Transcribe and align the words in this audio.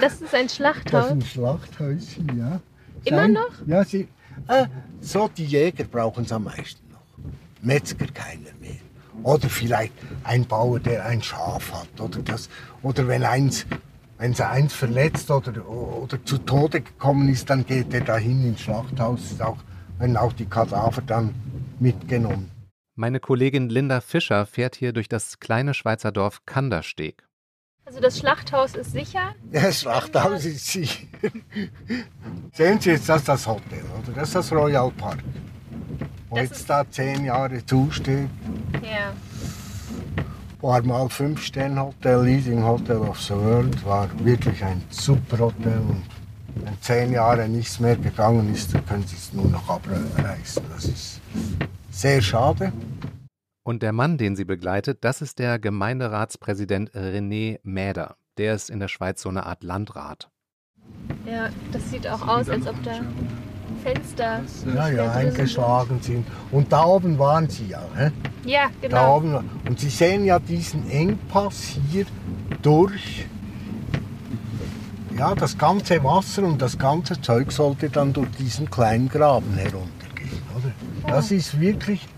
Das 0.00 0.20
ist 0.20 0.34
ein 0.34 0.48
Schlachthaus? 0.48 0.90
Das 0.92 1.06
ist 1.06 1.12
ein 1.12 1.22
Schlachthäuschen, 1.22 2.38
ja. 2.38 2.60
Immer 3.04 3.16
Sein- 3.18 3.32
noch? 3.32 3.66
Ja, 3.66 3.84
sie, 3.84 4.08
äh, 4.48 4.66
so 5.00 5.28
die 5.28 5.44
Jäger 5.44 5.84
brauchen 5.84 6.24
es 6.24 6.32
am 6.32 6.44
meisten 6.44 6.80
noch. 6.90 7.00
Metzger 7.62 8.06
keiner 8.06 8.50
mehr. 8.60 8.76
Oder 9.22 9.48
vielleicht 9.48 9.92
ein 10.24 10.46
Bauer, 10.46 10.80
der 10.80 11.04
ein 11.04 11.22
Schaf 11.22 11.72
hat. 11.72 12.00
Oder, 12.00 12.20
das, 12.22 12.48
oder 12.82 13.06
wenn 13.06 13.24
eins, 13.24 13.66
wenn 14.18 14.34
sie 14.34 14.46
eins 14.46 14.72
verletzt 14.72 15.30
oder, 15.30 15.66
oder 15.68 16.24
zu 16.24 16.38
Tode 16.38 16.80
gekommen 16.80 17.28
ist, 17.28 17.50
dann 17.50 17.66
geht 17.66 17.92
er 17.92 18.00
dahin 18.02 18.46
ins 18.46 18.60
Schlachthaus. 18.60 19.32
Ist 19.32 19.42
auch, 19.42 19.58
werden 19.98 20.16
auch 20.16 20.32
die 20.32 20.46
Kadaver 20.46 21.02
dann 21.02 21.34
mitgenommen. 21.78 22.50
Meine 22.94 23.20
Kollegin 23.20 23.68
Linda 23.68 24.00
Fischer 24.00 24.44
fährt 24.46 24.76
hier 24.76 24.92
durch 24.92 25.08
das 25.08 25.38
kleine 25.40 25.74
Schweizer 25.74 26.12
Dorf 26.12 26.44
Kandersteg. 26.44 27.26
Also 27.90 28.02
das 28.02 28.18
Schlachthaus 28.20 28.76
ist 28.76 28.92
sicher? 28.92 29.34
Das 29.50 29.80
Schlachthaus 29.80 30.44
ist 30.44 30.64
sicher. 30.64 31.08
Sehen 32.52 32.80
Sie 32.80 32.90
jetzt, 32.90 33.08
das 33.08 33.16
ist 33.16 33.28
das 33.28 33.44
Hotel, 33.44 33.82
oder? 34.00 34.12
Das 34.14 34.28
ist 34.28 34.36
das 34.36 34.52
Royal 34.52 34.92
Park. 34.92 35.18
Wo 36.28 36.36
Das 36.36 36.50
jetzt 36.50 36.70
da 36.70 36.88
zehn 36.88 37.24
Jahre 37.24 37.66
zusteht. 37.66 38.28
Ja. 38.80 39.12
War 40.60 40.80
mal 40.82 41.08
fünf 41.08 41.42
Sterne 41.42 41.82
Hotel, 41.82 42.22
Leasing 42.22 42.62
Hotel 42.62 42.98
of 42.98 43.20
the 43.20 43.34
World. 43.34 43.84
War 43.84 44.08
wirklich 44.24 44.62
ein 44.62 44.80
super 44.90 45.46
Hotel. 45.46 45.80
Und 45.80 46.04
wenn 46.64 46.80
zehn 46.80 47.12
Jahre 47.12 47.48
nichts 47.48 47.80
mehr 47.80 47.96
gegangen 47.96 48.54
ist, 48.54 48.72
dann 48.72 48.86
können 48.86 49.04
Sie 49.04 49.16
es 49.16 49.32
nur 49.32 49.46
noch 49.46 49.68
abreißen. 49.68 50.62
Das 50.72 50.84
ist 50.84 51.20
sehr 51.90 52.22
schade. 52.22 52.72
Und 53.70 53.84
der 53.84 53.92
Mann, 53.92 54.18
den 54.18 54.34
sie 54.34 54.44
begleitet, 54.44 55.04
das 55.04 55.22
ist 55.22 55.38
der 55.38 55.60
Gemeinderatspräsident 55.60 56.90
René 56.90 57.60
Mäder. 57.62 58.16
Der 58.36 58.56
ist 58.56 58.68
in 58.68 58.80
der 58.80 58.88
Schweiz 58.88 59.22
so 59.22 59.28
eine 59.28 59.46
Art 59.46 59.62
Landrat. 59.62 60.28
Ja, 61.24 61.50
das 61.70 61.88
sieht 61.88 62.04
auch 62.08 62.26
aus, 62.26 62.48
als 62.48 62.66
ob 62.66 62.82
da 62.82 62.98
Fenster. 63.84 64.40
Ja, 64.74 64.88
ja, 64.88 65.12
eingeschlagen 65.12 66.00
sind. 66.02 66.26
Und 66.50 66.72
da 66.72 66.82
oben 66.82 67.16
waren 67.20 67.48
Sie 67.48 67.68
ja. 67.68 67.82
Ne? 67.94 68.12
Ja, 68.44 68.70
Da 68.82 68.88
genau. 68.88 69.16
oben. 69.18 69.50
Und 69.68 69.78
Sie 69.78 69.88
sehen 69.88 70.24
ja 70.24 70.40
diesen 70.40 70.90
Engpass 70.90 71.78
hier 71.92 72.06
durch. 72.62 73.26
Ja, 75.16 75.32
das 75.36 75.56
ganze 75.56 76.02
Wasser 76.02 76.42
und 76.42 76.60
das 76.60 76.76
ganze 76.76 77.20
Zeug 77.20 77.52
sollte 77.52 77.88
dann 77.88 78.12
durch 78.12 78.30
diesen 78.32 78.68
kleinen 78.68 79.08
Graben 79.08 79.54
heruntergehen. 79.54 80.42
Oder? 80.56 80.72
Das 81.06 81.30
ist 81.30 81.60
wirklich 81.60 82.08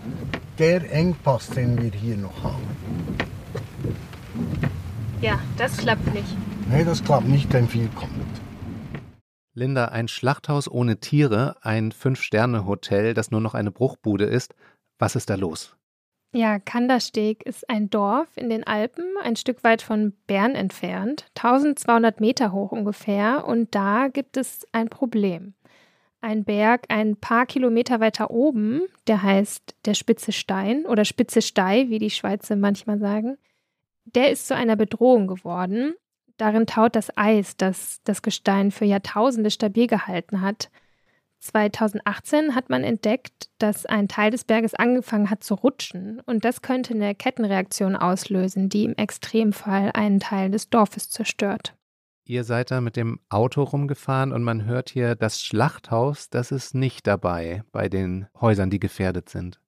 der 0.63 0.89
Engpass, 0.93 1.49
den 1.49 1.81
wir 1.81 1.91
hier 1.91 2.15
noch 2.15 2.41
haben. 2.41 2.65
Ja, 5.19 5.37
das 5.57 5.75
klappt 5.75 6.13
nicht. 6.13 6.37
Nee, 6.69 6.85
das 6.85 7.03
klappt 7.03 7.27
nicht, 7.27 7.51
wenn 7.51 7.67
viel 7.67 7.89
kommt. 7.89 8.13
Linda, 9.53 9.89
ein 9.89 10.07
Schlachthaus 10.07 10.71
ohne 10.71 11.01
Tiere, 11.01 11.57
ein 11.63 11.91
Fünf-Sterne-Hotel, 11.91 13.13
das 13.13 13.29
nur 13.29 13.41
noch 13.41 13.55
eine 13.55 13.71
Bruchbude 13.71 14.23
ist. 14.23 14.55
Was 14.99 15.17
ist 15.17 15.29
da 15.29 15.35
los? 15.35 15.75
Ja, 16.33 16.59
Kandersteg 16.59 17.43
ist 17.45 17.69
ein 17.69 17.89
Dorf 17.89 18.29
in 18.37 18.49
den 18.49 18.65
Alpen, 18.65 19.03
ein 19.21 19.35
Stück 19.35 19.65
weit 19.65 19.81
von 19.81 20.13
Bern 20.27 20.55
entfernt, 20.55 21.25
1200 21.35 22.21
Meter 22.21 22.53
hoch 22.53 22.71
ungefähr. 22.71 23.45
Und 23.45 23.75
da 23.75 24.07
gibt 24.07 24.37
es 24.37 24.65
ein 24.71 24.87
Problem. 24.87 25.55
Ein 26.23 26.45
Berg 26.45 26.85
ein 26.87 27.17
paar 27.17 27.45
Kilometer 27.45 27.99
weiter 27.99 28.31
oben, 28.31 28.83
der 29.07 29.23
heißt 29.23 29.75
der 29.83 29.93
Spitze 29.93 30.31
Stein 30.31 30.85
oder 30.85 31.03
Spitze 31.03 31.41
Stei, 31.41 31.89
wie 31.89 31.99
die 31.99 32.09
Schweizer 32.09 32.55
manchmal 32.55 32.97
sagen, 32.97 33.37
der 34.05 34.31
ist 34.31 34.47
zu 34.47 34.55
einer 34.55 34.77
Bedrohung 34.77 35.27
geworden. 35.27 35.95
Darin 36.37 36.65
taut 36.65 36.95
das 36.95 37.09
Eis, 37.17 37.57
das 37.57 37.99
das 38.05 38.21
Gestein 38.21 38.71
für 38.71 38.85
Jahrtausende 38.85 39.51
stabil 39.51 39.85
gehalten 39.85 40.39
hat. 40.39 40.69
2018 41.39 42.55
hat 42.55 42.69
man 42.69 42.85
entdeckt, 42.85 43.49
dass 43.57 43.85
ein 43.85 44.07
Teil 44.07 44.31
des 44.31 44.45
Berges 44.45 44.75
angefangen 44.75 45.29
hat 45.29 45.43
zu 45.43 45.55
rutschen 45.55 46.21
und 46.25 46.45
das 46.45 46.61
könnte 46.61 46.93
eine 46.93 47.15
Kettenreaktion 47.15 47.97
auslösen, 47.97 48.69
die 48.69 48.85
im 48.85 48.95
Extremfall 48.95 49.91
einen 49.93 50.21
Teil 50.21 50.51
des 50.51 50.69
Dorfes 50.69 51.09
zerstört. 51.09 51.75
Ihr 52.25 52.45
seid 52.45 52.71
da 52.71 52.79
mit 52.79 52.95
dem 52.95 53.19
Auto 53.27 53.63
rumgefahren 53.63 54.31
und 54.31 54.43
man 54.43 54.63
hört 54.63 54.89
hier, 54.89 55.15
das 55.15 55.41
Schlachthaus, 55.41 56.29
das 56.29 56.53
ist 56.53 56.73
nicht 56.73 57.05
dabei 57.05 57.63
bei 57.73 57.89
den 57.89 58.27
Häusern, 58.39 58.69
die 58.69 58.79
gefährdet 58.79 59.27
sind. 59.27 59.59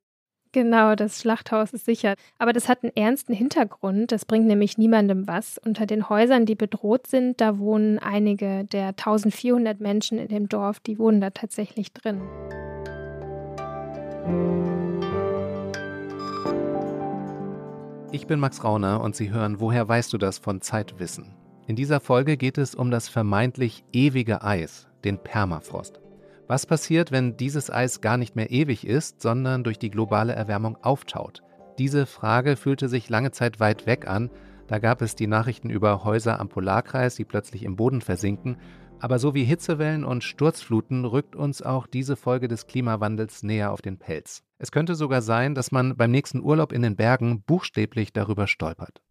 Genau, 0.54 0.96
das 0.96 1.20
Schlachthaus 1.20 1.74
ist 1.74 1.84
sicher. 1.84 2.16
Aber 2.40 2.54
das 2.54 2.70
hat 2.70 2.82
einen 2.82 2.96
ernsten 2.96 3.34
Hintergrund. 3.34 4.14
Das 4.14 4.24
bringt 4.24 4.48
nämlich 4.48 4.78
niemandem 4.78 5.28
was. 5.28 5.58
Unter 5.58 5.86
den 5.86 6.08
Häusern, 6.08 6.46
die 6.46 6.56
bedroht 6.56 7.08
sind, 7.08 7.42
da 7.42 7.60
wohnen 7.60 8.00
einige 8.00 8.64
der 8.64 8.88
1400 8.88 9.82
Menschen 9.82 10.18
in 10.18 10.30
dem 10.30 10.48
Dorf, 10.48 10.80
die 10.80 10.98
wohnen 10.98 11.20
da 11.20 11.32
tatsächlich 11.32 11.92
drin. 11.92 12.22
Ich 18.14 18.28
bin 18.28 18.40
Max 18.40 18.64
Rauner 18.64 19.02
und 19.02 19.14
Sie 19.14 19.30
hören 19.30 19.60
Woher 19.60 19.86
weißt 19.90 20.14
du 20.14 20.18
das 20.18 20.38
von 20.38 20.62
Zeitwissen. 20.62 21.36
In 21.68 21.76
dieser 21.76 22.00
Folge 22.00 22.38
geht 22.38 22.60
es 22.60 22.76
um 22.76 22.92
das 22.92 23.10
vermeintlich 23.10 23.84
ewige 23.92 24.44
Eis, 24.44 24.88
den 25.04 25.18
Permafrost. 25.18 26.00
Was 26.48 26.68
passiert, 26.68 27.12
wenn 27.12 27.38
dieses 27.38 27.72
Eis 27.72 28.02
gar 28.02 28.18
nicht 28.18 28.36
mehr 28.36 28.52
ewig 28.52 28.86
ist, 28.86 29.20
sondern 29.20 29.64
durch 29.64 29.80
die 29.80 29.90
globale 29.90 30.34
Erwärmung 30.34 30.78
auftaut? 30.84 31.42
Diese 31.80 32.06
Frage 32.06 32.56
fühlte 32.56 32.88
sich 32.88 33.10
lange 33.10 33.32
Zeit 33.32 33.60
weit 33.60 33.88
weg 33.88 34.08
an. 34.08 34.30
Da 34.68 34.78
gab 34.78 35.02
es 35.02 35.16
die 35.16 35.26
Nachrichten 35.26 35.72
über 35.72 36.04
Häuser 36.04 36.40
am 36.40 36.50
Polarkreis, 36.50 37.16
die 37.16 37.26
plötzlich 37.26 37.64
im 37.64 37.76
Boden 37.76 38.02
versinken. 38.02 38.58
Aber 39.00 39.18
so 39.18 39.34
wie 39.34 39.44
Hitzewellen 39.44 40.06
und 40.06 40.24
Sturzfluten 40.24 41.04
rückt 41.04 41.36
uns 41.36 41.64
auch 41.64 41.88
diese 41.88 42.16
Folge 42.16 42.48
des 42.48 42.68
Klimawandels 42.68 43.42
näher 43.42 43.72
auf 43.72 43.82
den 43.82 43.98
Pelz. 43.98 44.44
Es 44.60 44.72
könnte 44.72 44.94
sogar 44.94 45.24
sein, 45.24 45.56
dass 45.56 45.72
man 45.72 45.98
beim 45.98 46.12
nächsten 46.12 46.42
Urlaub 46.42 46.72
in 46.72 46.84
den 46.84 46.96
Bergen 46.96 47.42
buchstäblich 47.42 48.14
darüber 48.14 48.46
stolpert. 48.46 49.02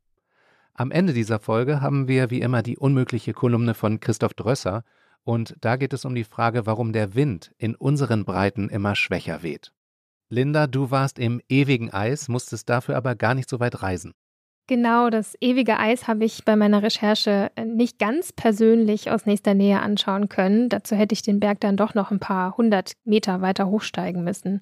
Am 0.77 0.91
Ende 0.91 1.13
dieser 1.13 1.39
Folge 1.39 1.81
haben 1.81 2.09
wir 2.09 2.31
wie 2.31 2.41
immer 2.41 2.61
die 2.61 2.77
unmögliche 2.77 3.33
Kolumne 3.33 3.75
von 3.75 4.01
Christoph 4.01 4.35
Drösser 4.35 4.83
und 5.23 5.55
da 5.61 5.77
geht 5.77 5.93
es 5.93 6.05
um 6.05 6.17
die 6.17 6.25
Frage, 6.25 6.67
warum 6.67 6.93
der 6.93 7.15
Wind 7.15 7.53
in 7.59 7.77
unseren 7.77 8.25
Breiten 8.25 8.69
immer 8.69 8.97
schwächer 8.97 9.45
weht. 9.45 9.73
Linda, 10.31 10.67
du 10.67 10.91
warst 10.91 11.21
im 11.21 11.41
ewigen 11.49 11.93
Eis, 11.93 12.29
musstest 12.29 12.69
dafür 12.69 12.97
aber 12.97 13.15
gar 13.15 13.35
nicht 13.35 13.49
so 13.49 13.61
weit 13.61 13.83
reisen. 13.83 14.15
Genau, 14.67 15.11
das 15.11 15.37
ewige 15.41 15.79
Eis 15.79 16.09
habe 16.09 16.25
ich 16.25 16.45
bei 16.45 16.57
meiner 16.57 16.83
Recherche 16.83 17.53
nicht 17.65 18.01
ganz 18.01 18.33
persönlich 18.33 19.13
aus 19.13 19.27
nächster 19.27 19.55
Nähe 19.55 19.81
anschauen 19.81 20.29
können. 20.29 20.71
Dazu 20.71 20.97
hätte 20.97 21.13
ich 21.13 21.23
den 21.23 21.39
Berg 21.39 21.61
dann 21.61 21.77
doch 21.77 21.95
noch 21.95 22.11
ein 22.11 22.19
paar 22.19 22.57
hundert 22.57 22.95
Meter 23.05 23.43
weiter 23.43 23.69
hochsteigen 23.69 24.25
müssen. 24.25 24.61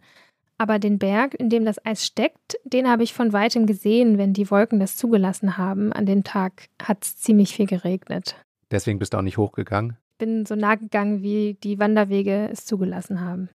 Aber 0.63 0.79
den 0.79 1.01
Berg, 1.01 1.35
in 1.35 1.51
dem 1.51 1.65
das 1.65 1.85
Eis 1.85 2.07
steckt, 2.07 2.57
den 2.63 2.89
habe 2.89 3.03
ich 3.03 3.15
von 3.15 3.33
weitem 3.33 3.67
gesehen, 3.67 4.17
wenn 4.17 4.33
die 4.33 4.49
Wolken 4.49 4.79
das 4.79 4.95
zugelassen 4.95 5.59
haben. 5.59 5.93
An 5.93 6.07
dem 6.07 6.23
Tag 6.23 6.69
hat 6.81 7.03
es 7.03 7.17
ziemlich 7.17 7.57
viel 7.57 7.67
geregnet. 7.67 8.37
Deswegen 8.71 9.01
bist 9.01 9.13
du 9.13 9.17
auch 9.17 9.23
nicht 9.23 9.39
hochgegangen. 9.39 9.97
Bin 10.19 10.47
so 10.47 10.55
nah 10.55 10.77
gegangen, 10.77 11.21
wie 11.21 11.55
die 11.65 11.81
Wanderwege 11.81 12.49
es 12.53 12.65
zugelassen 12.65 13.21
haben. 13.21 13.49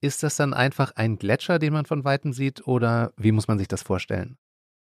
Ist 0.00 0.22
das 0.22 0.36
dann 0.36 0.54
einfach 0.54 0.92
ein 0.94 1.18
Gletscher, 1.18 1.58
den 1.58 1.72
man 1.72 1.86
von 1.86 2.04
weitem 2.04 2.32
sieht, 2.32 2.68
oder 2.68 3.12
wie 3.16 3.32
muss 3.32 3.48
man 3.48 3.58
sich 3.58 3.66
das 3.66 3.82
vorstellen? 3.82 4.36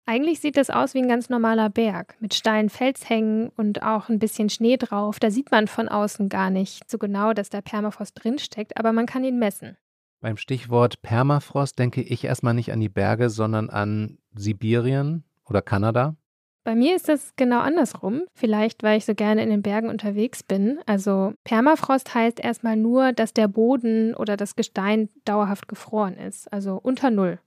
Eigentlich 0.08 0.40
sieht 0.40 0.58
das 0.58 0.72
aus 0.72 0.96
wie 0.96 1.04
ein 1.04 1.08
ganz 1.08 1.30
normaler 1.30 1.70
Berg 1.70 2.16
mit 2.20 2.34
steilen 2.34 2.70
Felshängen 2.70 3.50
und 3.50 3.84
auch 3.84 4.10
ein 4.10 4.18
bisschen 4.18 4.50
Schnee 4.50 4.78
drauf. 4.78 5.20
Da 5.20 5.30
sieht 5.30 5.52
man 5.52 5.68
von 5.68 5.90
außen 5.90 6.28
gar 6.28 6.50
nicht 6.50 6.90
so 6.90 6.98
genau, 6.98 7.34
dass 7.34 7.52
da 7.52 7.62
Permafrost 7.62 8.14
drinsteckt, 8.16 8.78
aber 8.80 8.94
man 8.94 9.06
kann 9.06 9.24
ihn 9.24 9.38
messen. 9.38 9.78
Beim 10.22 10.38
Stichwort 10.38 11.02
Permafrost 11.02 11.80
denke 11.80 12.02
ich 12.02 12.24
erstmal 12.24 12.54
nicht 12.54 12.72
an 12.72 12.80
die 12.80 12.90
Berge, 12.90 13.32
sondern 13.32 13.72
an 13.72 14.20
Sibirien 14.36 15.24
oder 15.46 15.64
Kanada. 15.64 16.16
Bei 16.64 16.76
mir 16.76 16.96
ist 16.96 17.10
das 17.10 17.34
genau 17.38 17.60
andersrum. 17.60 18.24
Vielleicht, 18.36 18.84
weil 18.84 19.00
ich 19.00 19.06
so 19.06 19.16
gerne 19.16 19.42
in 19.42 19.50
den 19.50 19.64
Bergen 19.64 19.90
unterwegs 19.90 20.44
bin. 20.44 20.80
Also 20.86 21.34
Permafrost 21.44 22.14
heißt 22.14 22.40
erstmal 22.40 22.78
nur, 22.78 23.14
dass 23.14 23.34
der 23.34 23.48
Boden 23.48 24.14
oder 24.14 24.38
das 24.38 24.56
Gestein 24.56 25.10
dauerhaft 25.26 25.68
gefroren 25.68 26.16
ist, 26.18 26.54
also 26.54 26.80
unter 26.82 27.10
Null. 27.10 27.40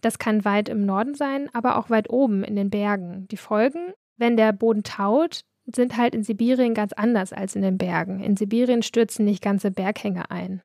Das 0.00 0.18
kann 0.18 0.44
weit 0.44 0.68
im 0.68 0.84
Norden 0.84 1.14
sein, 1.14 1.48
aber 1.52 1.78
auch 1.78 1.88
weit 1.88 2.10
oben 2.10 2.42
in 2.42 2.56
den 2.56 2.70
Bergen. 2.70 3.28
Die 3.30 3.36
Folgen, 3.36 3.92
wenn 4.16 4.36
der 4.36 4.52
Boden 4.52 4.82
taut, 4.82 5.42
sind 5.72 5.96
halt 5.96 6.16
in 6.16 6.24
Sibirien 6.24 6.74
ganz 6.74 6.92
anders 6.92 7.32
als 7.32 7.54
in 7.54 7.62
den 7.62 7.78
Bergen. 7.78 8.18
In 8.18 8.36
Sibirien 8.36 8.82
stürzen 8.82 9.24
nicht 9.24 9.44
ganze 9.44 9.70
Berghänge 9.70 10.32
ein. 10.32 10.62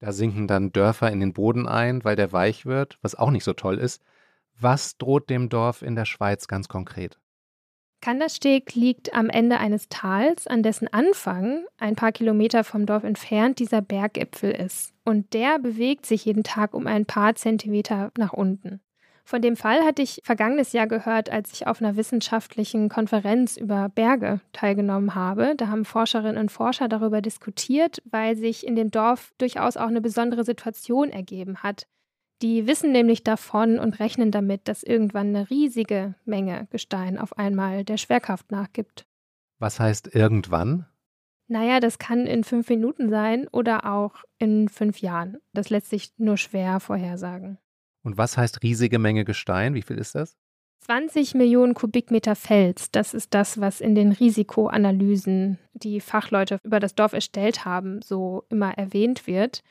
Da 0.00 0.12
sinken 0.12 0.46
dann 0.46 0.72
Dörfer 0.72 1.10
in 1.10 1.20
den 1.20 1.32
Boden 1.32 1.66
ein, 1.66 2.04
weil 2.04 2.16
der 2.16 2.32
weich 2.32 2.66
wird, 2.66 2.98
was 3.02 3.14
auch 3.14 3.30
nicht 3.30 3.44
so 3.44 3.52
toll 3.52 3.78
ist. 3.78 4.02
Was 4.60 4.96
droht 4.96 5.30
dem 5.30 5.48
Dorf 5.48 5.82
in 5.82 5.96
der 5.96 6.04
Schweiz 6.04 6.48
ganz 6.48 6.68
konkret? 6.68 7.18
Kandersteg 8.00 8.74
liegt 8.74 9.12
am 9.12 9.28
Ende 9.28 9.58
eines 9.58 9.88
Tals, 9.88 10.46
an 10.46 10.62
dessen 10.62 10.86
Anfang, 10.92 11.64
ein 11.78 11.96
paar 11.96 12.12
Kilometer 12.12 12.62
vom 12.62 12.86
Dorf 12.86 13.02
entfernt, 13.02 13.58
dieser 13.58 13.82
Berggipfel 13.82 14.52
ist. 14.52 14.92
Und 15.04 15.34
der 15.34 15.58
bewegt 15.58 16.06
sich 16.06 16.24
jeden 16.24 16.44
Tag 16.44 16.74
um 16.74 16.86
ein 16.86 17.06
paar 17.06 17.34
Zentimeter 17.34 18.12
nach 18.16 18.32
unten. 18.32 18.80
Von 19.28 19.42
dem 19.42 19.56
Fall 19.56 19.84
hatte 19.84 20.00
ich 20.00 20.22
vergangenes 20.24 20.72
Jahr 20.72 20.86
gehört, 20.86 21.28
als 21.28 21.52
ich 21.52 21.66
auf 21.66 21.82
einer 21.82 21.96
wissenschaftlichen 21.96 22.88
Konferenz 22.88 23.58
über 23.58 23.90
Berge 23.90 24.40
teilgenommen 24.54 25.14
habe. 25.14 25.52
Da 25.54 25.68
haben 25.68 25.84
Forscherinnen 25.84 26.38
und 26.38 26.50
Forscher 26.50 26.88
darüber 26.88 27.20
diskutiert, 27.20 28.00
weil 28.10 28.38
sich 28.38 28.66
in 28.66 28.74
dem 28.74 28.90
Dorf 28.90 29.34
durchaus 29.36 29.76
auch 29.76 29.88
eine 29.88 30.00
besondere 30.00 30.44
Situation 30.44 31.10
ergeben 31.10 31.58
hat. 31.58 31.86
Die 32.40 32.66
wissen 32.66 32.90
nämlich 32.90 33.22
davon 33.22 33.78
und 33.78 34.00
rechnen 34.00 34.30
damit, 34.30 34.66
dass 34.66 34.82
irgendwann 34.82 35.36
eine 35.36 35.50
riesige 35.50 36.14
Menge 36.24 36.66
Gestein 36.70 37.18
auf 37.18 37.36
einmal 37.36 37.84
der 37.84 37.98
Schwerkraft 37.98 38.50
nachgibt. 38.50 39.04
Was 39.58 39.78
heißt 39.78 40.14
irgendwann? 40.14 40.86
Naja, 41.48 41.80
das 41.80 41.98
kann 41.98 42.26
in 42.26 42.44
fünf 42.44 42.70
Minuten 42.70 43.10
sein 43.10 43.46
oder 43.48 43.92
auch 43.92 44.24
in 44.38 44.70
fünf 44.70 45.02
Jahren. 45.02 45.36
Das 45.52 45.68
lässt 45.68 45.90
sich 45.90 46.14
nur 46.16 46.38
schwer 46.38 46.80
vorhersagen. 46.80 47.58
Und 48.08 48.16
was 48.16 48.38
heißt 48.38 48.62
riesige 48.62 48.98
Menge 48.98 49.26
Gestein? 49.26 49.74
Wie 49.74 49.82
viel 49.82 49.98
ist 49.98 50.14
das? 50.14 50.34
20 50.86 51.34
Millionen 51.34 51.74
Kubikmeter 51.74 52.36
Fels, 52.36 52.90
das 52.90 53.12
ist 53.12 53.34
das, 53.34 53.60
was 53.60 53.82
in 53.82 53.94
den 53.94 54.12
Risikoanalysen, 54.12 55.58
die 55.74 56.00
Fachleute 56.00 56.58
über 56.64 56.80
das 56.80 56.94
Dorf 56.94 57.12
erstellt 57.12 57.66
haben, 57.66 58.00
so 58.00 58.44
immer 58.48 58.72
erwähnt 58.78 59.26
wird. 59.26 59.62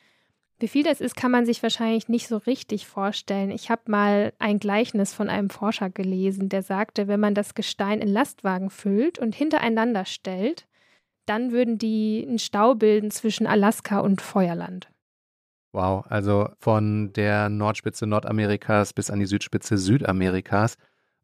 Wie 0.59 0.67
viel 0.67 0.83
das 0.83 1.01
ist, 1.01 1.15
kann 1.15 1.31
man 1.31 1.47
sich 1.47 1.63
wahrscheinlich 1.63 2.09
nicht 2.09 2.27
so 2.27 2.37
richtig 2.37 2.85
vorstellen. 2.85 3.49
Ich 3.49 3.71
habe 3.71 3.89
mal 3.89 4.33
ein 4.37 4.59
Gleichnis 4.59 5.15
von 5.15 5.29
einem 5.29 5.49
Forscher 5.49 5.89
gelesen, 5.89 6.47
der 6.47 6.61
sagte, 6.61 7.07
wenn 7.07 7.19
man 7.19 7.33
das 7.33 7.55
Gestein 7.55 8.01
in 8.01 8.09
Lastwagen 8.09 8.69
füllt 8.69 9.17
und 9.17 9.33
hintereinander 9.33 10.05
stellt, 10.05 10.67
dann 11.25 11.51
würden 11.51 11.79
die 11.79 12.23
einen 12.27 12.37
Stau 12.37 12.75
bilden 12.75 13.09
zwischen 13.09 13.47
Alaska 13.47 13.97
und 13.97 14.21
Feuerland. 14.21 14.89
Wow, 15.73 16.05
also 16.09 16.49
von 16.59 17.13
der 17.13 17.49
Nordspitze 17.49 18.07
Nordamerikas 18.07 18.93
bis 18.93 19.09
an 19.09 19.19
die 19.19 19.25
Südspitze 19.25 19.77
Südamerikas. 19.77 20.77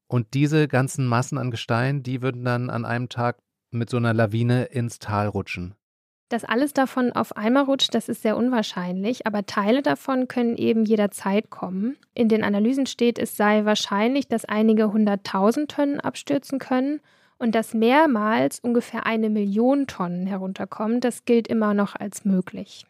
Und 0.08 0.34
diese 0.34 0.68
ganzen 0.68 1.08
Massen 1.08 1.38
an 1.38 1.50
Gestein, 1.50 2.04
die 2.04 2.22
würden 2.22 2.44
dann 2.46 2.70
an 2.70 2.86
einem 2.86 3.10
Tag 3.10 3.38
mit 3.72 3.90
so 3.90 3.98
einer 3.98 4.14
Lawine 4.14 4.66
ins 4.66 5.00
Tal 5.00 5.28
rutschen. 5.28 5.76
Dass 6.30 6.46
alles 6.46 6.74
davon 6.74 7.12
auf 7.12 7.38
einmal 7.38 7.64
rutscht, 7.64 7.94
das 7.94 8.10
ist 8.10 8.22
sehr 8.22 8.38
unwahrscheinlich, 8.38 9.28
aber 9.28 9.46
Teile 9.46 9.82
davon 9.82 10.28
können 10.28 10.58
eben 10.58 10.86
jederzeit 10.86 11.50
kommen. 11.50 11.96
In 12.14 12.28
den 12.28 12.44
Analysen 12.44 12.86
steht, 12.86 13.20
es 13.20 13.38
sei 13.38 13.66
wahrscheinlich, 13.66 14.28
dass 14.28 14.46
einige 14.46 14.92
hunderttausend 14.92 15.72
Tonnen 15.72 16.00
abstürzen 16.00 16.60
können 16.60 17.02
und 17.38 17.56
dass 17.56 17.74
mehrmals 17.74 18.60
ungefähr 18.60 19.06
eine 19.06 19.30
Million 19.30 19.86
Tonnen 19.86 20.26
herunterkommen. 20.26 21.02
Das 21.02 21.26
gilt 21.26 21.48
immer 21.48 21.74
noch 21.74 21.96
als 21.96 22.26
möglich. 22.26 22.86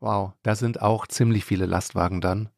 Wow, 0.00 0.32
da 0.42 0.54
sind 0.54 0.80
auch 0.80 1.06
ziemlich 1.06 1.44
viele 1.44 1.66
Lastwagen 1.66 2.20
dann. 2.20 2.48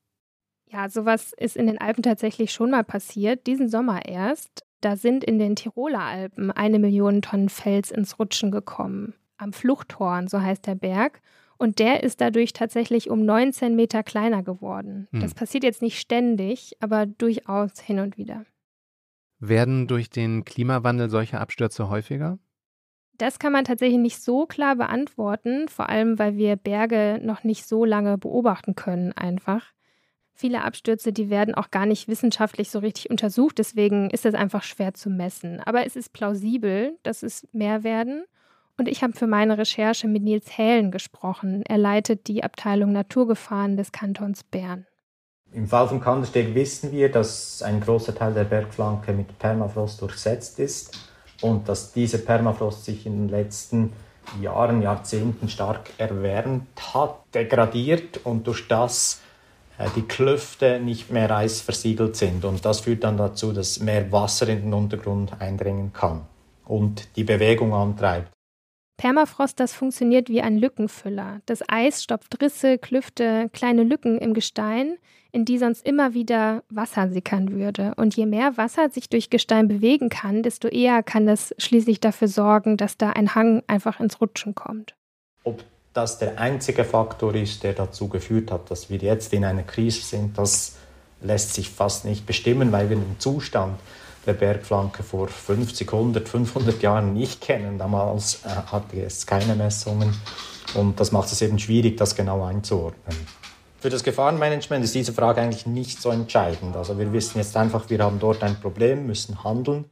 Ja, 0.73 0.89
sowas 0.89 1.33
ist 1.37 1.57
in 1.57 1.67
den 1.67 1.81
Alpen 1.81 2.03
tatsächlich 2.03 2.53
schon 2.53 2.71
mal 2.71 2.85
passiert, 2.85 3.47
diesen 3.47 3.69
Sommer 3.69 4.07
erst. 4.07 4.65
Da 4.81 4.97
sind 4.97 5.23
in 5.23 5.39
den 5.39 5.55
Tiroler 5.55 6.01
Alpen 6.01 6.51
eine 6.51 6.79
Million 6.79 7.21
Tonnen 7.21 7.49
Fels 7.49 7.91
ins 7.91 8.19
Rutschen 8.19 8.51
gekommen. 8.51 9.15
Am 9.37 9.53
Fluchthorn, 9.53 10.29
so 10.29 10.41
heißt 10.41 10.67
der 10.67 10.75
Berg. 10.75 11.21
Und 11.59 11.79
der 11.79 12.03
ist 12.03 12.21
dadurch 12.21 12.53
tatsächlich 12.53 13.11
um 13.11 13.25
19 13.25 13.77
Meter 13.77 14.03
kleiner 14.03 14.43
geworden. 14.43 15.09
Hm. 15.13 15.21
Das 15.21 15.35
passiert 15.35 15.63
jetzt 15.63 15.83
nicht 15.83 16.01
ständig, 16.01 16.77
aber 16.81 17.07
durchaus 17.07 17.79
hin 17.81 18.01
und 18.01 18.17
wieder. 18.17 18.45
Werden 19.39 19.89
durch 19.89 20.09
den 20.09 20.45
Klimawandel 20.45 21.11
solche 21.11 21.39
Abstürze 21.39 21.89
häufiger? 21.89 22.39
Das 23.23 23.39
kann 23.39 23.53
man 23.53 23.65
tatsächlich 23.65 24.01
nicht 24.01 24.21
so 24.21 24.47
klar 24.47 24.75
beantworten, 24.75 25.69
vor 25.69 25.89
allem 25.89 26.19
weil 26.19 26.37
wir 26.37 26.57
Berge 26.57 27.21
noch 27.23 27.45
nicht 27.45 27.69
so 27.69 27.85
lange 27.85 28.19
beobachten 28.19 28.75
können 28.75 29.13
einfach. 29.13 29.63
Viele 30.35 30.65
Abstürze, 30.65 31.13
die 31.13 31.31
werden 31.31 31.55
auch 31.55 31.71
gar 31.71 31.87
nicht 31.87 32.09
wissenschaftlich 32.09 32.69
so 32.69 32.81
richtig 32.81 33.11
untersucht, 33.11 33.59
deswegen 33.59 34.11
ist 34.11 34.27
es 34.27 34.35
einfach 34.35 34.65
schwer 34.65 34.95
zu 34.95 35.09
messen. 35.09 35.61
Aber 35.61 35.87
es 35.87 35.95
ist 35.95 36.13
plausibel, 36.13 36.99
dass 37.05 37.23
es 37.23 37.47
mehr 37.53 37.85
werden. 37.85 38.25
Und 38.77 38.89
ich 38.89 39.05
habe 39.05 39.13
für 39.13 39.29
meine 39.29 39.57
Recherche 39.57 40.09
mit 40.09 40.25
Nils 40.25 40.59
Hählen 40.59 40.91
gesprochen. 40.91 41.63
Er 41.69 41.79
leitet 41.79 42.27
die 42.27 42.43
Abteilung 42.43 42.91
Naturgefahren 42.91 43.77
des 43.77 43.93
Kantons 43.93 44.43
Bern. 44.43 44.85
Im 45.53 45.69
Fall 45.69 45.87
von 45.87 46.01
Kandersteg 46.01 46.57
wissen 46.57 46.91
wir, 46.91 47.09
dass 47.09 47.63
ein 47.63 47.81
großer 47.81 48.17
Teil 48.17 48.35
der 48.35 48.43
Bergflanke 48.43 49.13
mit 49.13 49.39
Permafrost 49.39 50.03
durchsetzt 50.03 50.59
ist 50.59 51.12
und 51.43 51.69
dass 51.69 51.93
diese 51.93 52.19
Permafrost 52.19 52.85
sich 52.85 53.07
in 53.07 53.27
den 53.27 53.29
letzten 53.29 53.93
Jahren, 54.41 54.83
Jahrzehnten 54.83 55.49
stark 55.49 55.91
erwärmt 55.99 56.95
hat, 56.95 57.17
degradiert 57.35 58.21
und 58.25 58.47
durch 58.47 58.69
das 58.69 59.21
äh, 59.79 59.89
die 59.97 60.03
Klüfte 60.03 60.81
nicht 60.81 61.11
mehr 61.11 61.31
eisversiegelt 61.35 62.17
sind. 62.17 62.45
Und 62.45 62.65
das 62.65 62.81
führt 62.81 63.05
dann 63.05 63.17
dazu, 63.17 63.53
dass 63.53 63.81
mehr 63.81 64.11
Wasser 64.13 64.49
in 64.49 64.63
den 64.63 64.75
Untergrund 64.75 65.41
eindringen 65.41 65.93
kann 65.93 66.23
und 66.65 67.17
die 67.17 67.25
Bewegung 67.25 67.75
antreibt. 67.75 68.31
Permafrost, 68.97 69.59
das 69.59 69.73
funktioniert 69.73 70.29
wie 70.29 70.43
ein 70.43 70.59
Lückenfüller. 70.59 71.41
Das 71.47 71.63
Eis 71.69 72.03
stopft 72.03 72.41
Risse, 72.41 72.79
Klüfte, 72.79 73.51
kleine 73.53 73.83
Lücken 73.83 74.19
im 74.19 74.35
Gestein, 74.35 74.97
in 75.33 75.45
die 75.45 75.59
sonst 75.59 75.85
immer 75.87 76.15
wieder 76.15 76.63
Wasser 76.69 77.09
sickern 77.09 77.53
würde. 77.53 77.95
Und 77.97 78.15
je 78.17 78.27
mehr 78.27 78.57
Wasser 78.57 78.91
sich 78.91 79.09
durch 79.09 79.31
Gestein 79.31 79.67
bewegen 79.67 80.09
kann, 80.09 80.43
desto 80.43 80.69
eher 80.69 81.03
kann 81.03 81.27
das 81.27 81.55
schließlich 81.59 82.01
dafür 82.01 82.29
sorgen, 82.29 82.77
dass 82.77 82.99
da 82.99 83.11
ein 83.11 83.35
Hang 83.35 83.63
einfach 83.67 83.99
ins 83.99 84.21
Rutschen 84.21 84.55
kommt. 84.55 84.95
Ob 85.43 85.65
das 85.95 86.19
der 86.19 86.39
einzige 86.39 86.85
Faktor 86.85 87.35
ist, 87.35 87.65
der 87.65 87.73
dazu 87.73 88.09
geführt 88.09 88.51
hat, 88.51 88.71
dass 88.71 88.91
wir 88.91 88.99
jetzt 88.99 89.33
in 89.33 89.45
einer 89.45 89.63
Krise 89.63 90.03
sind, 90.03 90.39
das 90.39 90.77
lässt 91.21 91.55
sich 91.55 91.71
fast 91.71 92.05
nicht 92.05 92.27
bestimmen, 92.27 92.73
weil 92.73 92.91
wir 92.91 92.97
den 92.97 93.19
Zustand 93.19 93.79
der 94.27 94.35
Bergflanke 94.35 95.03
vor 95.03 95.29
50, 95.29 95.93
100, 95.93 96.29
500 96.29 96.83
Jahren 96.83 97.13
nicht 97.13 97.41
kennen. 97.41 97.79
Damals 97.79 98.45
äh, 98.45 98.49
hatte 98.49 99.03
es 99.03 99.27
keine 99.27 99.55
Messungen 99.55 100.15
und 100.75 100.99
das 101.01 101.13
macht 101.13 101.31
es 101.33 101.43
eben 101.43 101.59
schwierig, 101.59 101.97
das 101.97 102.15
genau 102.15 102.45
einzuordnen. 102.45 103.17
Für 103.79 103.91
das 103.91 104.05
Gefahrenmanagement 104.05 104.85
ist 104.85 104.95
diese 104.95 105.13
Frage 105.13 105.41
eigentlich 105.41 105.67
nicht 105.67 106.01
so 106.01 106.11
entscheidend. 106.11 106.77
Also 106.77 106.99
wir 106.99 107.13
wissen 107.13 107.39
jetzt 107.39 107.57
einfach, 107.57 107.91
wir 107.91 107.99
haben 107.99 108.21
dort 108.21 108.43
ein 108.45 108.61
Problem, 108.61 109.07
müssen 109.07 109.43
handeln. 109.43 109.87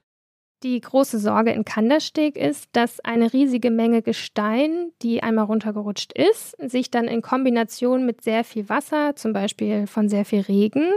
Die 0.63 0.81
große 0.81 1.19
Sorge 1.19 1.53
in 1.53 1.65
Kandersteg 1.65 2.37
ist, 2.37 2.69
dass 2.73 3.01
eine 3.01 3.33
riesige 3.33 3.71
Menge 3.71 4.03
Gestein, 4.03 4.93
die 5.01 5.23
einmal 5.23 5.47
runtergerutscht 5.47 6.13
ist, 6.13 6.55
sich 6.61 6.91
dann 6.91 7.09
in 7.09 7.23
Kombination 7.23 8.05
mit 8.05 8.23
sehr 8.23 8.45
viel 8.45 8.69
Wasser, 8.69 9.17
zum 9.17 9.33
Beispiel 9.33 9.87
von 9.87 10.11
sehr 10.11 10.27
viel 10.27 10.43
Regen, 10.43 10.93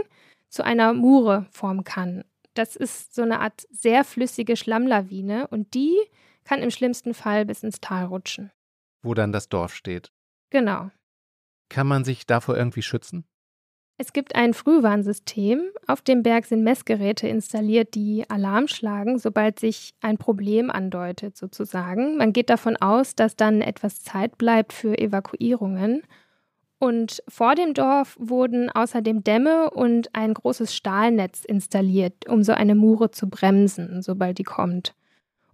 zu 0.50 0.64
einer 0.64 0.92
Mure 0.92 1.46
formen 1.50 1.82
kann. 1.82 2.24
Das 2.54 2.76
ist 2.76 3.14
so 3.14 3.22
eine 3.22 3.40
Art 3.40 3.66
sehr 3.70 4.04
flüssige 4.04 4.56
Schlammlawine 4.56 5.48
und 5.48 5.74
die 5.74 5.96
kann 6.44 6.62
im 6.62 6.70
schlimmsten 6.70 7.14
Fall 7.14 7.44
bis 7.44 7.62
ins 7.62 7.80
Tal 7.80 8.04
rutschen. 8.04 8.52
Wo 9.02 9.14
dann 9.14 9.32
das 9.32 9.48
Dorf 9.48 9.74
steht. 9.74 10.12
Genau. 10.50 10.90
Kann 11.68 11.86
man 11.86 12.04
sich 12.04 12.26
davor 12.26 12.56
irgendwie 12.56 12.82
schützen? 12.82 13.24
Es 13.96 14.12
gibt 14.12 14.34
ein 14.34 14.54
Frühwarnsystem. 14.54 15.70
Auf 15.86 16.02
dem 16.02 16.24
Berg 16.24 16.46
sind 16.46 16.64
Messgeräte 16.64 17.28
installiert, 17.28 17.94
die 17.94 18.28
Alarm 18.28 18.66
schlagen, 18.66 19.18
sobald 19.18 19.60
sich 19.60 19.94
ein 20.00 20.18
Problem 20.18 20.68
andeutet, 20.70 21.36
sozusagen. 21.36 22.16
Man 22.16 22.32
geht 22.32 22.50
davon 22.50 22.76
aus, 22.76 23.14
dass 23.14 23.36
dann 23.36 23.60
etwas 23.60 24.02
Zeit 24.02 24.36
bleibt 24.36 24.72
für 24.72 24.98
Evakuierungen. 24.98 26.02
Und 26.84 27.22
vor 27.28 27.54
dem 27.54 27.72
Dorf 27.72 28.14
wurden 28.20 28.68
außerdem 28.68 29.24
Dämme 29.24 29.70
und 29.70 30.14
ein 30.14 30.34
großes 30.34 30.76
Stahlnetz 30.76 31.42
installiert, 31.42 32.28
um 32.28 32.42
so 32.42 32.52
eine 32.52 32.74
Mure 32.74 33.10
zu 33.10 33.30
bremsen, 33.30 34.02
sobald 34.02 34.36
die 34.36 34.42
kommt. 34.42 34.94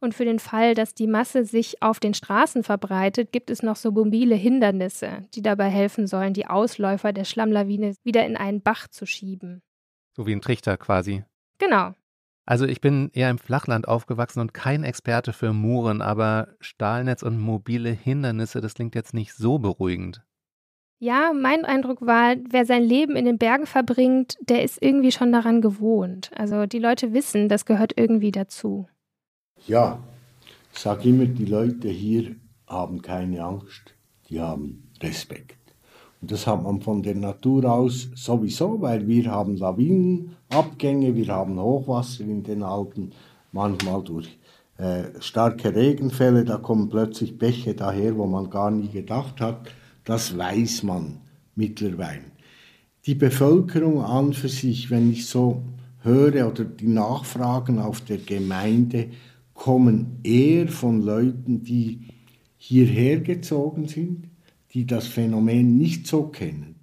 Und 0.01 0.13
für 0.13 0.25
den 0.25 0.41
Fall, 0.41 0.75
dass 0.75 0.93
die 0.93 1.07
Masse 1.07 1.45
sich 1.45 1.83
auf 1.83 2.01
den 2.01 2.15
Straßen 2.15 2.65
verbreitet, 2.65 3.31
gibt 3.31 3.51
es 3.51 3.63
noch 3.63 3.77
so 3.77 3.93
mobile 3.93 4.35
Hindernisse, 4.35 5.25
die 5.33 5.41
dabei 5.41 5.69
helfen 5.69 6.09
sollen, 6.09 6.35
die 6.35 6.49
Ausläufer 6.49 7.13
der 7.13 7.25
Schlammlawine 7.25 7.95
wieder 8.03 8.27
in 8.27 8.37
einen 8.37 8.61
Bach 8.61 8.89
zu 8.89 9.07
schieben. 9.07 9.63
So 10.17 10.27
wie 10.27 10.33
ein 10.33 10.41
Trichter 10.41 10.77
quasi. 10.79 11.23
Genau. 11.59 11.95
Also 12.45 12.67
ich 12.67 12.81
bin 12.81 13.09
eher 13.13 13.31
im 13.31 13.39
Flachland 13.39 13.87
aufgewachsen 13.87 14.41
und 14.41 14.53
kein 14.53 14.83
Experte 14.83 15.33
für 15.33 15.53
Muren, 15.53 16.03
aber 16.03 16.49
Stahlnetz 16.59 17.23
und 17.23 17.39
mobile 17.39 17.91
Hindernisse, 17.91 18.61
das 18.61 18.75
klingt 18.75 18.97
jetzt 18.97 19.15
nicht 19.15 19.33
so 19.35 19.61
beruhigend. 19.61 20.25
Ja, 21.03 21.33
mein 21.33 21.65
Eindruck 21.65 22.03
war, 22.03 22.37
wer 22.51 22.67
sein 22.67 22.83
Leben 22.85 23.17
in 23.17 23.25
den 23.25 23.39
Bergen 23.39 23.65
verbringt, 23.65 24.37
der 24.43 24.63
ist 24.63 24.83
irgendwie 24.83 25.13
schon 25.13 25.33
daran 25.33 25.63
gewohnt. 25.63 26.31
Also 26.37 26.67
die 26.67 26.79
Leute 26.79 27.15
wissen, 27.15 27.49
das 27.49 27.65
gehört 27.65 27.95
irgendwie 27.97 28.33
dazu. 28.33 28.87
Ja, 29.67 29.99
ich 30.75 30.79
sage 30.79 31.09
immer, 31.09 31.25
die 31.25 31.47
Leute 31.47 31.89
hier 31.89 32.37
haben 32.67 33.01
keine 33.01 33.43
Angst, 33.43 33.95
die 34.29 34.43
haben 34.43 34.91
Respekt. 35.03 35.57
Und 36.21 36.33
das 36.33 36.47
hat 36.47 36.63
man 36.63 36.83
von 36.83 37.03
der 37.03 37.15
Natur 37.15 37.65
aus 37.65 38.11
sowieso, 38.15 38.83
weil 38.83 39.09
wir 39.09 39.31
haben 39.31 39.57
Lawinenabgänge, 39.57 41.15
wir 41.15 41.29
haben 41.29 41.59
Hochwasser 41.59 42.25
in 42.25 42.43
den 42.43 42.63
Alpen, 42.63 43.13
manchmal 43.53 44.03
durch 44.03 44.39
äh, 44.77 45.05
starke 45.21 45.75
Regenfälle, 45.75 46.45
da 46.45 46.59
kommen 46.59 46.91
plötzlich 46.91 47.39
Bäche 47.39 47.75
daher, 47.75 48.19
wo 48.19 48.27
man 48.27 48.51
gar 48.51 48.71
nie 48.71 48.89
gedacht 48.89 49.41
hat. 49.41 49.63
Das 50.11 50.37
weiß 50.37 50.83
man 50.83 51.21
mittlerweile. 51.55 52.25
die 53.07 53.15
Bevölkerung 53.15 54.03
an 54.03 54.33
für 54.33 54.49
sich, 54.49 54.91
wenn 54.91 55.13
ich 55.13 55.29
so 55.29 55.63
höre 56.03 56.49
oder 56.49 56.65
die 56.65 56.89
Nachfragen 56.89 57.79
auf 57.79 58.01
der 58.01 58.17
Gemeinde, 58.17 59.11
kommen 59.55 60.19
eher 60.25 60.67
von 60.67 61.01
Leuten, 61.01 61.63
die 61.63 62.09
hierher 62.57 63.21
gezogen 63.21 63.87
sind, 63.87 64.25
die 64.73 64.85
das 64.85 65.07
Phänomen 65.07 65.79
nicht 65.79 66.09
so 66.09 66.25
kennen. 66.25 66.75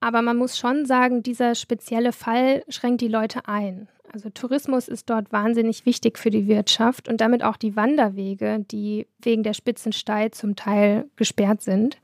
Aber 0.00 0.22
man 0.22 0.38
muss 0.38 0.56
schon 0.56 0.86
sagen, 0.86 1.22
dieser 1.22 1.54
spezielle 1.54 2.12
Fall 2.12 2.64
schränkt 2.70 3.02
die 3.02 3.08
Leute 3.08 3.46
ein. 3.46 3.88
Also 4.10 4.30
Tourismus 4.30 4.88
ist 4.88 5.10
dort 5.10 5.32
wahnsinnig 5.32 5.84
wichtig 5.84 6.18
für 6.18 6.30
die 6.30 6.46
Wirtschaft 6.48 7.10
und 7.10 7.20
damit 7.20 7.42
auch 7.44 7.58
die 7.58 7.76
Wanderwege, 7.76 8.64
die 8.70 9.06
wegen 9.20 9.42
der 9.42 9.52
spitzen 9.52 9.92
Steil 9.92 10.30
zum 10.30 10.56
Teil 10.56 11.10
gesperrt 11.16 11.60
sind. 11.60 11.98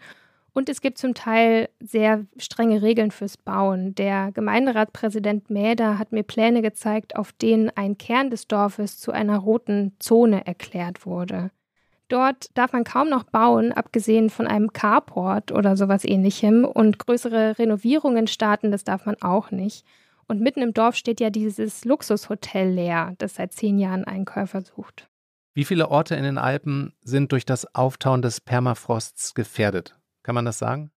Und 0.55 0.69
es 0.69 0.81
gibt 0.81 0.99
zum 0.99 1.15
Teil 1.15 1.69
sehr 1.81 2.27
strenge 2.37 2.81
Regeln 2.81 3.11
fürs 3.11 3.37
Bauen. 3.37 3.97
Der 3.97 4.31
Gemeinderatspräsident 4.33 5.51
Mäder 5.51 5.99
hat 5.99 6.13
mir 6.13 6.23
Pläne 6.23 6.63
gezeigt, 6.63 7.17
auf 7.17 7.33
denen 7.33 7.71
ein 7.75 7.99
Kern 7.99 8.31
des 8.31 8.47
Dorfes 8.47 9.01
zu 9.01 9.11
einer 9.11 9.39
roten 9.39 9.97
Zone 9.99 10.47
erklärt 10.47 11.07
wurde. 11.07 11.51
Dort 12.07 12.57
darf 12.57 12.73
man 12.73 12.85
kaum 12.85 13.09
noch 13.09 13.25
bauen, 13.25 13.73
abgesehen 13.73 14.31
von 14.31 14.47
einem 14.47 14.73
Carport 14.73 15.51
oder 15.51 15.77
sowas 15.77 16.05
ähnlichem. 16.05 16.65
Und 16.65 17.01
größere 17.01 17.59
Renovierungen 17.59 18.29
starten, 18.29 18.71
das 18.71 18.85
darf 18.85 19.07
man 19.07 19.17
auch 19.21 19.51
nicht. 19.51 19.85
Und 20.29 20.41
mitten 20.41 20.63
im 20.63 20.73
Dorf 20.73 20.95
steht 20.95 21.19
ja 21.19 21.31
dieses 21.31 21.85
Luxushotel 21.85 22.71
leer, 22.71 23.15
das 23.19 23.35
seit 23.35 23.53
zehn 23.53 23.81
Jahren 23.81 24.05
einen 24.05 24.25
Käufer 24.25 24.61
sucht. 24.61 25.09
Wie 25.53 25.65
viele 25.65 25.89
Orte 25.89 26.15
in 26.15 26.23
den 26.23 26.39
Alpen 26.39 26.95
sind 27.03 27.33
durch 27.33 27.45
das 27.45 27.75
Auftauen 27.75 28.23
des 28.23 28.41
Permafrosts 28.41 29.35
gefährdet? 29.35 29.99
Kann 30.25 30.35
man 30.35 30.45
das 30.45 30.59
sagen? 30.59 30.91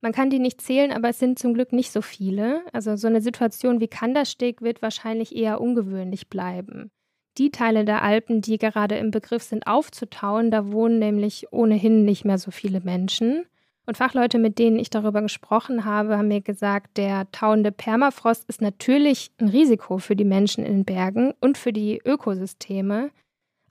Man 0.00 0.12
kann 0.12 0.30
die 0.30 0.38
nicht 0.38 0.60
zählen, 0.60 0.90
aber 0.90 1.10
es 1.10 1.18
sind 1.18 1.38
zum 1.38 1.54
Glück 1.54 1.72
nicht 1.72 1.92
so 1.92 2.02
viele. 2.02 2.62
Also 2.72 2.96
so 2.96 3.06
eine 3.06 3.20
Situation 3.20 3.80
wie 3.80 3.88
Kandersteg 3.88 4.62
wird 4.62 4.82
wahrscheinlich 4.82 5.36
eher 5.36 5.60
ungewöhnlich 5.60 6.28
bleiben. 6.28 6.90
Die 7.38 7.50
Teile 7.50 7.84
der 7.84 8.02
Alpen, 8.02 8.40
die 8.40 8.58
gerade 8.58 8.96
im 8.96 9.10
Begriff 9.10 9.42
sind 9.42 9.66
aufzutauen, 9.66 10.50
da 10.50 10.72
wohnen 10.72 10.98
nämlich 10.98 11.52
ohnehin 11.52 12.04
nicht 12.04 12.24
mehr 12.24 12.38
so 12.38 12.50
viele 12.50 12.80
Menschen. 12.80 13.44
Und 13.86 13.96
Fachleute, 13.96 14.38
mit 14.38 14.58
denen 14.58 14.78
ich 14.78 14.90
darüber 14.90 15.22
gesprochen 15.22 15.84
habe, 15.84 16.16
haben 16.16 16.28
mir 16.28 16.40
gesagt, 16.40 16.96
der 16.96 17.30
tauende 17.30 17.72
Permafrost 17.72 18.48
ist 18.48 18.62
natürlich 18.62 19.30
ein 19.38 19.48
Risiko 19.48 19.98
für 19.98 20.16
die 20.16 20.24
Menschen 20.24 20.64
in 20.64 20.78
den 20.78 20.84
Bergen 20.84 21.34
und 21.40 21.58
für 21.58 21.72
die 21.72 22.00
Ökosysteme. 22.04 23.10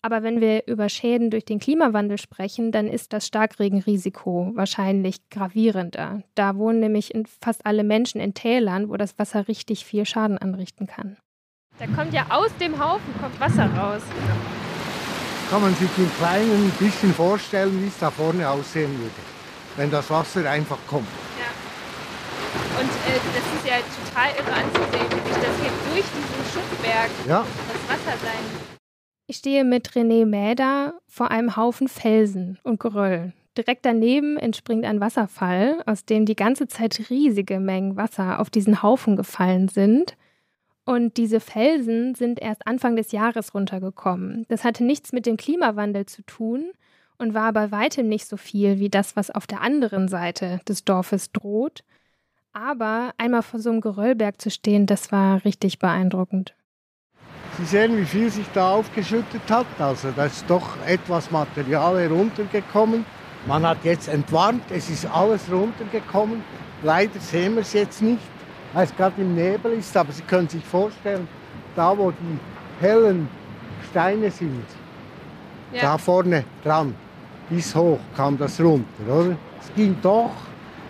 Aber 0.01 0.24
wenn 0.24 0.39
wir 0.39 0.65
über 0.65 0.88
Schäden 0.88 1.29
durch 1.29 1.44
den 1.44 1.60
Klimawandel 1.60 2.18
sprechen, 2.18 2.72
dann 2.72 2.88
ist 2.88 3.12
das 3.12 3.27
Starkregenrisiko 3.27 4.51
wahrscheinlich 4.56 5.18
gravierender. 5.29 6.24
Da 6.36 6.56
wohnen 6.56 6.79
nämlich 6.79 7.12
fast 7.41 7.65
alle 7.65 7.84
Menschen 7.84 8.22
in 8.22 8.34
Tälern, 8.34 8.89
wo 8.89 8.96
das 8.96 9.20
Wasser 9.20 9.50
richtig 9.50 9.86
viel 9.86 10.06
Schaden 10.06 10.38
anrichten 10.38 10.88
kann. 10.88 11.18
Da 11.79 11.88
kommt 11.88 12.13
ja 12.13 12.25
aus 12.29 12.56
dem 12.58 12.79
Haufen 12.79 13.13
kommt 13.22 13.38
Wasser 13.39 13.65
raus. 13.75 14.01
Kann 15.50 15.62
man 15.62 15.74
sich 15.75 15.89
im 15.98 16.12
Kleinen 16.18 16.65
ein 16.65 16.72
bisschen 16.79 17.13
vorstellen, 17.13 17.82
wie 17.82 17.88
es 17.88 17.98
da 18.00 18.10
vorne 18.10 18.48
aussehen 18.48 18.98
würde, 19.00 19.12
wenn 19.75 19.91
das 19.91 20.10
Wasser 20.10 20.50
einfach 20.50 20.77
kommt. 20.88 21.08
Ja. 21.39 22.79
Und 22.79 22.89
äh, 22.89 23.20
das 23.34 23.44
ist 23.56 23.68
ja 23.68 23.77
total 24.06 24.32
irre 24.32 24.53
anzusehen, 24.53 25.10
wie 25.10 25.34
sich 25.34 25.44
das 25.44 25.60
hier 25.60 25.72
durch 25.91 26.06
diesen 26.06 26.53
Schuttberg 26.53 27.10
ja. 27.27 27.46
das 27.68 27.98
Wasser 27.98 28.18
sein 28.24 28.68
ich 29.29 29.38
stehe 29.38 29.63
mit 29.63 29.91
René 29.91 30.25
Mäder 30.25 30.95
vor 31.07 31.29
einem 31.29 31.55
Haufen 31.55 31.88
Felsen 31.88 32.57
und 32.63 32.79
Geröll. 32.79 33.31
Direkt 33.55 33.86
daneben 33.86 34.38
entspringt 34.38 34.86
ein 34.86 35.00
Wasserfall, 35.00 35.83
aus 35.86 36.03
dem 36.03 36.25
die 36.25 36.36
ganze 36.36 36.67
Zeit 36.67 37.12
riesige 37.12 37.59
Mengen 37.59 37.95
Wasser 37.95 38.39
auf 38.39 38.50
diesen 38.50 38.81
Haufen 38.81 39.15
gefallen 39.15 39.67
sind. 39.67 40.17
Und 40.83 41.17
diese 41.17 41.39
Felsen 41.39 42.15
sind 42.15 42.41
erst 42.41 42.65
Anfang 42.65 42.95
des 42.95 43.12
Jahres 43.12 43.53
runtergekommen. 43.53 44.48
Das 44.50 44.63
hatte 44.63 44.83
nichts 44.83 45.13
mit 45.13 45.27
dem 45.27 45.38
Klimawandel 45.38 46.07
zu 46.07 46.24
tun 46.24 46.71
und 47.19 47.36
war 47.36 47.53
bei 47.53 47.71
weitem 47.71 48.07
nicht 48.07 48.25
so 48.25 48.36
viel 48.36 48.79
wie 48.79 48.89
das, 48.89 49.15
was 49.15 49.29
auf 49.29 49.45
der 49.45 49.62
anderen 49.62 50.07
Seite 50.07 50.59
des 50.67 50.86
Dorfes 50.86 51.31
droht. 51.31 51.83
Aber 52.51 53.13
einmal 53.19 53.43
vor 53.43 53.59
so 53.59 53.69
einem 53.69 53.81
Geröllberg 53.81 54.41
zu 54.41 54.50
stehen, 54.50 54.88
das 54.88 55.12
war 55.12 55.45
richtig 55.45 55.77
beeindruckend. 55.77 56.55
Sie 57.59 57.65
sehen, 57.65 57.97
wie 57.97 58.05
viel 58.05 58.31
sich 58.31 58.45
da 58.53 58.71
aufgeschüttet 58.71 59.41
hat. 59.49 59.65
Also 59.79 60.11
da 60.15 60.25
ist 60.25 60.45
doch 60.47 60.77
etwas 60.87 61.29
Material 61.29 61.99
heruntergekommen. 61.99 63.05
Man 63.47 63.67
hat 63.67 63.79
jetzt 63.83 64.07
entwarnt, 64.07 64.63
es 64.69 64.89
ist 64.89 65.05
alles 65.05 65.51
runtergekommen. 65.51 66.41
Leider 66.83 67.19
sehen 67.19 67.55
wir 67.55 67.63
es 67.63 67.73
jetzt 67.73 68.01
nicht, 68.01 68.21
weil 68.71 68.85
es 68.85 68.95
gerade 68.95 69.21
im 69.21 69.35
Nebel 69.35 69.73
ist. 69.73 69.95
Aber 69.97 70.13
Sie 70.13 70.21
können 70.21 70.47
sich 70.47 70.63
vorstellen, 70.63 71.27
da 71.75 71.97
wo 71.97 72.11
die 72.11 72.39
hellen 72.79 73.27
Steine 73.89 74.31
sind, 74.31 74.63
ja. 75.73 75.81
da 75.81 75.97
vorne 75.97 76.45
dran, 76.63 76.95
bis 77.49 77.75
hoch 77.75 77.99
kam 78.15 78.37
das 78.37 78.61
runter. 78.61 78.85
Oder? 79.05 79.35
Es 79.59 79.73
ging 79.75 79.97
doch 80.01 80.31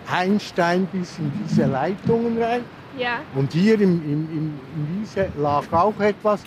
ein 0.08 0.38
Stein 0.38 0.86
bis 0.92 1.18
in 1.18 1.32
diese 1.42 1.66
Leitungen 1.66 2.40
rein. 2.40 2.64
Ja. 3.00 3.20
Und 3.34 3.52
hier 3.52 3.74
im, 3.80 4.02
im, 4.04 4.28
im, 4.30 4.60
in 4.76 5.00
Wiese 5.00 5.28
lag 5.38 5.64
auch 5.72 5.98
etwas. 6.00 6.42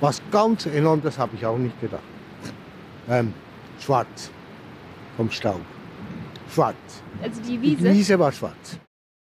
Was 0.00 0.22
ganz 0.30 0.66
enorm, 0.66 1.02
das 1.02 1.18
habe 1.18 1.36
ich 1.36 1.44
auch 1.44 1.58
nicht 1.58 1.78
gedacht. 1.80 2.02
Ähm, 3.08 3.34
schwarz 3.80 4.30
vom 5.16 5.30
Staub. 5.30 5.60
Schwarz. 6.52 6.76
Also 7.22 7.42
die 7.42 7.60
Wiese? 7.60 7.90
Die 7.90 7.94
Wiese 7.98 8.18
war 8.18 8.32
schwarz. 8.32 8.78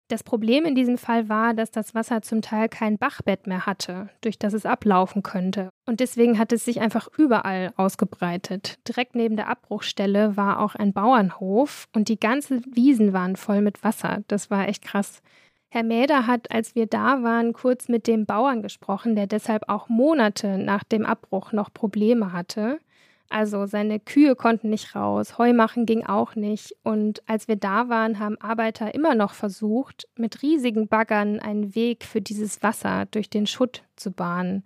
Das 0.09 0.23
Problem 0.23 0.65
in 0.65 0.77
diesem 0.77 0.99
Fall 0.99 1.29
war, 1.29 1.53
dass 1.53 1.73
das 1.73 1.93
Wasser 1.93 2.23
zum 2.23 2.41
Teil 2.41 2.69
kein 2.69 2.97
Bachbett 2.97 3.49
mehr 3.49 3.67
hatte, 3.67 4.09
durch 4.21 4.39
das 4.39 4.53
es 4.53 4.65
ablaufen 4.65 5.25
könnte. 5.25 5.71
Und 5.85 5.99
deswegen 5.99 6.39
hat 6.39 6.53
es 6.53 6.65
sich 6.65 6.81
einfach 6.81 7.09
überall 7.19 7.73
ausgebreitet. 7.77 8.79
Direkt 8.87 9.17
neben 9.17 9.35
der 9.35 9.49
Abbruchstelle 9.49 10.37
war 10.37 10.61
auch 10.61 10.77
ein 10.77 10.93
Bauernhof 10.93 11.89
und 11.93 12.09
die 12.09 12.21
ganzen 12.21 12.65
Wiesen 12.73 13.13
waren 13.13 13.35
voll 13.35 13.63
mit 13.63 13.83
Wasser. 13.83 14.23
Das 14.29 14.49
war 14.49 14.69
echt 14.69 14.85
krass. 14.85 15.23
Herr 15.77 15.83
Mäder 15.83 16.27
hat, 16.27 16.51
als 16.53 16.75
wir 16.75 16.87
da 16.87 17.23
waren, 17.23 17.53
kurz 17.53 17.91
mit 17.91 18.07
dem 18.07 18.25
Bauern 18.25 18.63
gesprochen, 18.63 19.15
der 19.15 19.27
deshalb 19.27 19.69
auch 19.69 19.91
Monate 19.91 20.57
nach 20.57 20.83
dem 20.85 21.05
Abbruch 21.05 21.53
noch 21.53 21.71
Probleme 21.71 22.33
hatte. 22.33 22.81
Also 23.29 23.67
seine 23.67 24.01
Kühe 24.01 24.37
konnten 24.37 24.71
nicht 24.71 24.95
raus, 24.95 25.37
Heumachen 25.37 25.85
ging 25.85 26.07
auch 26.07 26.35
nicht. 26.35 26.75
Und 26.83 27.23
als 27.29 27.47
wir 27.47 27.57
da 27.57 27.91
waren, 27.91 28.19
haben 28.19 28.41
Arbeiter 28.41 28.95
immer 28.95 29.15
noch 29.15 29.35
versucht, 29.35 30.09
mit 30.17 30.41
riesigen 30.41 30.89
Baggern 30.89 31.41
einen 31.41 31.75
Weg 31.75 32.05
für 32.05 32.23
dieses 32.23 32.63
Wasser 32.63 33.05
durch 33.11 33.29
den 33.29 33.47
Schutt 33.47 33.83
zu 33.97 34.13
bahnen. 34.13 34.65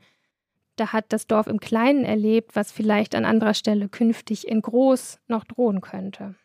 Da 0.76 0.92
hat 0.92 1.06
das 1.08 1.26
Dorf 1.26 1.48
im 1.48 1.58
Kleinen 1.58 2.04
erlebt, 2.04 2.54
was 2.54 2.70
vielleicht 2.70 3.16
an 3.16 3.24
anderer 3.24 3.54
Stelle 3.54 3.88
künftig 3.88 4.46
in 4.46 4.62
groß 4.62 5.18
noch 5.26 5.42
drohen 5.42 5.80
könnte. 5.80 6.36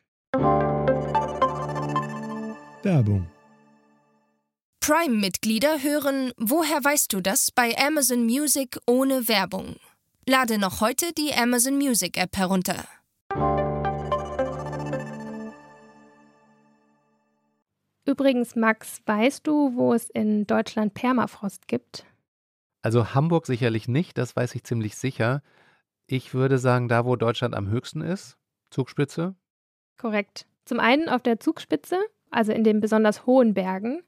Werbung 2.82 3.28
Prime-Mitglieder 4.88 5.82
hören 5.82 6.32
Woher 6.38 6.84
weißt 6.84 7.12
du 7.12 7.20
das 7.20 7.50
bei 7.50 7.76
Amazon 7.76 8.24
Music 8.24 8.78
ohne 8.86 9.28
Werbung. 9.28 9.78
Lade 10.28 10.60
noch 10.60 10.80
heute 10.80 11.12
die 11.12 11.34
Amazon 11.34 11.80
Music 11.80 12.22
App 12.22 12.38
herunter. 12.38 12.86
Übrigens, 18.06 18.56
Max, 18.56 19.02
weißt 19.08 19.48
du, 19.48 19.76
wo 19.76 19.96
es 19.96 20.12
in 20.12 20.46
Deutschland 20.46 20.94
Permafrost 20.94 21.68
gibt? 21.68 22.06
Also 22.84 23.16
Hamburg 23.16 23.48
sicherlich 23.48 23.88
nicht, 23.88 24.20
das 24.20 24.36
weiß 24.36 24.54
ich 24.54 24.66
ziemlich 24.66 24.98
sicher. 24.98 25.42
Ich 26.06 26.36
würde 26.36 26.60
sagen, 26.60 26.90
da, 26.90 27.06
wo 27.06 27.16
Deutschland 27.16 27.56
am 27.56 27.70
höchsten 27.70 28.02
ist, 28.02 28.38
Zugspitze. 28.70 29.34
Korrekt. 29.98 30.46
Zum 30.64 30.80
einen 30.80 31.10
auf 31.10 31.24
der 31.24 31.40
Zugspitze, 31.40 31.98
also 32.30 32.52
in 32.52 32.64
den 32.64 32.82
besonders 32.82 33.26
hohen 33.26 33.56
Bergen. 33.56 34.04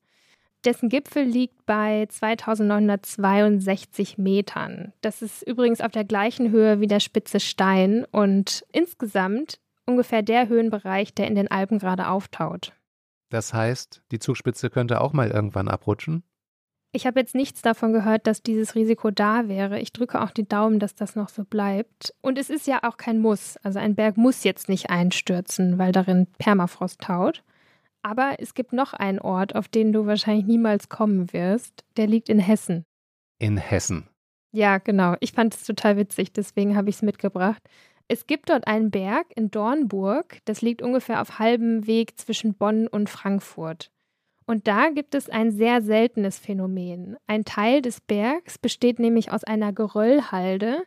Dessen 0.65 0.89
Gipfel 0.89 1.23
liegt 1.23 1.65
bei 1.65 2.07
2962 2.09 4.17
Metern. 4.17 4.91
Das 5.01 5.21
ist 5.21 5.43
übrigens 5.43 5.81
auf 5.81 5.91
der 5.91 6.03
gleichen 6.03 6.51
Höhe 6.51 6.81
wie 6.81 6.87
der 6.87 6.99
Spitze 6.99 7.39
Stein 7.39 8.05
und 8.11 8.65
insgesamt 8.71 9.59
ungefähr 9.85 10.21
der 10.21 10.49
Höhenbereich, 10.49 11.13
der 11.13 11.27
in 11.27 11.35
den 11.35 11.49
Alpen 11.49 11.79
gerade 11.79 12.09
auftaut. 12.09 12.73
Das 13.29 13.53
heißt, 13.53 14.01
die 14.11 14.19
Zugspitze 14.19 14.69
könnte 14.69 15.01
auch 15.01 15.13
mal 15.13 15.29
irgendwann 15.29 15.67
abrutschen? 15.67 16.23
Ich 16.93 17.05
habe 17.05 17.19
jetzt 17.19 17.35
nichts 17.35 17.61
davon 17.61 17.93
gehört, 17.93 18.27
dass 18.27 18.41
dieses 18.41 18.73
Risiko 18.73 19.11
da 19.11 19.47
wäre. 19.47 19.79
Ich 19.79 19.91
drücke 19.91 20.21
auch 20.21 20.31
die 20.31 20.47
Daumen, 20.47 20.79
dass 20.79 20.95
das 20.95 21.15
noch 21.15 21.29
so 21.29 21.43
bleibt. 21.43 22.13
Und 22.21 22.39
es 22.39 22.49
ist 22.49 22.65
ja 22.65 22.79
auch 22.83 22.97
kein 22.97 23.19
Muss. 23.19 23.57
Also 23.57 23.79
ein 23.79 23.95
Berg 23.95 24.17
muss 24.17 24.43
jetzt 24.43 24.69
nicht 24.69 24.89
einstürzen, 24.89 25.77
weil 25.77 25.91
darin 25.91 26.27
Permafrost 26.39 27.01
taut. 27.01 27.43
Aber 28.01 28.35
es 28.39 28.53
gibt 28.53 28.73
noch 28.73 28.93
einen 28.93 29.19
Ort, 29.19 29.55
auf 29.55 29.67
den 29.67 29.91
du 29.91 30.05
wahrscheinlich 30.05 30.45
niemals 30.45 30.89
kommen 30.89 31.33
wirst. 31.33 31.83
Der 31.97 32.07
liegt 32.07 32.29
in 32.29 32.39
Hessen. 32.39 32.85
In 33.39 33.57
Hessen. 33.57 34.07
Ja, 34.51 34.77
genau. 34.77 35.15
Ich 35.19 35.33
fand 35.33 35.53
es 35.53 35.63
total 35.65 35.97
witzig, 35.97 36.33
deswegen 36.33 36.75
habe 36.75 36.89
ich 36.89 36.95
es 36.97 37.01
mitgebracht. 37.01 37.61
Es 38.07 38.25
gibt 38.25 38.49
dort 38.49 38.67
einen 38.67 38.89
Berg 38.89 39.27
in 39.35 39.51
Dornburg, 39.51 40.39
das 40.45 40.61
liegt 40.61 40.81
ungefähr 40.81 41.21
auf 41.21 41.39
halbem 41.39 41.85
Weg 41.87 42.17
zwischen 42.17 42.53
Bonn 42.53 42.87
und 42.87 43.09
Frankfurt. 43.09 43.91
Und 44.45 44.67
da 44.67 44.89
gibt 44.89 45.13
es 45.13 45.29
ein 45.29 45.51
sehr 45.51 45.81
seltenes 45.81 46.39
Phänomen. 46.39 47.17
Ein 47.27 47.43
Teil 47.43 47.81
des 47.81 47.99
Bergs 47.99 48.57
besteht 48.57 48.97
nämlich 48.97 49.31
aus 49.31 49.43
einer 49.43 49.73
Geröllhalde, 49.73 50.85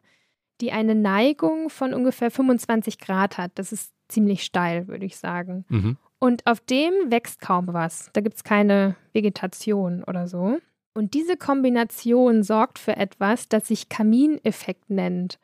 die 0.63 0.73
eine 0.73 0.95
Neigung 0.95 1.69
von 1.69 1.93
ungefähr 1.93 2.31
25 2.31 2.99
Grad 2.99 3.37
hat. 3.37 3.53
Das 3.57 3.71
ist 3.71 3.93
ziemlich 4.09 4.45
steil, 4.45 4.89
würde 4.89 5.05
ich 5.05 5.19
sagen. 5.19 5.67
Mhm. 5.69 5.99
Und 6.21 6.47
auf 6.47 6.61
dem 6.61 6.93
wächst 7.07 7.41
kaum 7.41 7.73
was. 7.73 8.11
Da 8.13 8.21
gibt 8.21 8.37
es 8.37 8.45
keine 8.45 8.95
Vegetation 9.13 10.05
oder 10.05 10.29
so. 10.29 10.59
Und 10.95 11.15
diese 11.15 11.37
Kombination 11.37 12.43
sorgt 12.43 12.79
für 12.79 12.97
etwas, 12.97 13.49
das 13.49 13.69
sich 13.69 13.89
Kamineffekt 13.89 14.91
nennt. 14.91 15.39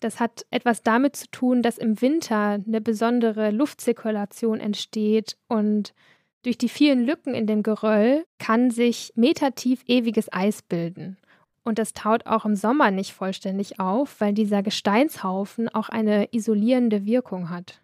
Das 0.00 0.18
hat 0.18 0.46
etwas 0.50 0.82
damit 0.82 1.16
zu 1.16 1.30
tun, 1.30 1.62
dass 1.62 1.78
im 1.78 2.00
Winter 2.00 2.60
eine 2.66 2.80
besondere 2.80 3.50
Luftzirkulation 3.50 4.58
entsteht 4.58 5.36
und 5.48 5.94
durch 6.42 6.58
die 6.58 6.68
vielen 6.68 7.04
Lücken 7.04 7.34
in 7.34 7.46
dem 7.46 7.62
Geröll 7.62 8.24
kann 8.38 8.70
sich 8.70 9.12
metertief 9.16 9.82
ewiges 9.86 10.32
Eis 10.32 10.62
bilden. 10.62 11.16
Und 11.64 11.80
das 11.80 11.92
taut 11.92 12.26
auch 12.26 12.44
im 12.44 12.54
Sommer 12.54 12.92
nicht 12.92 13.12
vollständig 13.12 13.80
auf, 13.80 14.20
weil 14.20 14.32
dieser 14.32 14.62
Gesteinshaufen 14.62 15.68
auch 15.68 15.88
eine 15.88 16.32
isolierende 16.32 17.04
Wirkung 17.04 17.50
hat. 17.50 17.82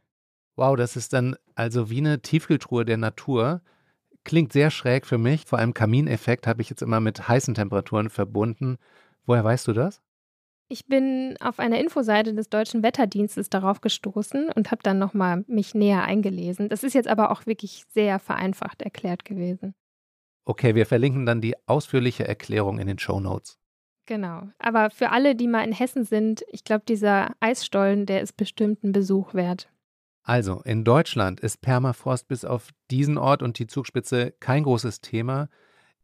Wow, 0.54 0.76
das 0.76 0.94
ist 0.94 1.12
dann 1.12 1.34
also 1.54 1.90
wie 1.90 1.98
eine 1.98 2.20
Tiefkühltruhe 2.20 2.84
der 2.84 2.96
Natur. 2.96 3.60
Klingt 4.24 4.52
sehr 4.52 4.70
schräg 4.70 5.06
für 5.06 5.18
mich. 5.18 5.44
Vor 5.46 5.58
allem 5.58 5.74
Kamineffekt 5.74 6.46
habe 6.46 6.62
ich 6.62 6.70
jetzt 6.70 6.82
immer 6.82 7.00
mit 7.00 7.28
heißen 7.28 7.54
Temperaturen 7.54 8.10
verbunden. 8.10 8.78
Woher 9.26 9.44
weißt 9.44 9.68
du 9.68 9.72
das? 9.72 10.00
Ich 10.68 10.86
bin 10.86 11.36
auf 11.40 11.58
einer 11.58 11.78
Infoseite 11.78 12.32
des 12.32 12.48
Deutschen 12.48 12.82
Wetterdienstes 12.82 13.50
darauf 13.50 13.82
gestoßen 13.82 14.48
und 14.50 14.70
habe 14.70 14.82
dann 14.82 14.98
nochmal 14.98 15.44
mich 15.46 15.74
näher 15.74 16.04
eingelesen. 16.04 16.70
Das 16.70 16.82
ist 16.82 16.94
jetzt 16.94 17.08
aber 17.08 17.30
auch 17.30 17.44
wirklich 17.44 17.84
sehr 17.90 18.18
vereinfacht 18.18 18.80
erklärt 18.80 19.24
gewesen. 19.26 19.74
Okay, 20.44 20.74
wir 20.74 20.86
verlinken 20.86 21.26
dann 21.26 21.40
die 21.40 21.54
ausführliche 21.68 22.26
Erklärung 22.26 22.78
in 22.78 22.86
den 22.86 22.98
Show 22.98 23.20
Notes. 23.20 23.58
Genau. 24.06 24.48
Aber 24.58 24.90
für 24.90 25.10
alle, 25.10 25.36
die 25.36 25.46
mal 25.46 25.62
in 25.62 25.72
Hessen 25.72 26.04
sind, 26.04 26.42
ich 26.48 26.64
glaube, 26.64 26.84
dieser 26.88 27.34
Eisstollen, 27.40 28.06
der 28.06 28.20
ist 28.22 28.36
bestimmt 28.36 28.82
ein 28.82 28.92
Besuch 28.92 29.34
wert. 29.34 29.68
Also, 30.22 30.62
in 30.64 30.84
Deutschland 30.84 31.40
ist 31.40 31.62
Permafrost 31.62 32.28
bis 32.28 32.44
auf 32.44 32.70
diesen 32.90 33.18
Ort 33.18 33.42
und 33.42 33.58
die 33.58 33.66
Zugspitze 33.66 34.32
kein 34.38 34.62
großes 34.62 35.00
Thema. 35.00 35.48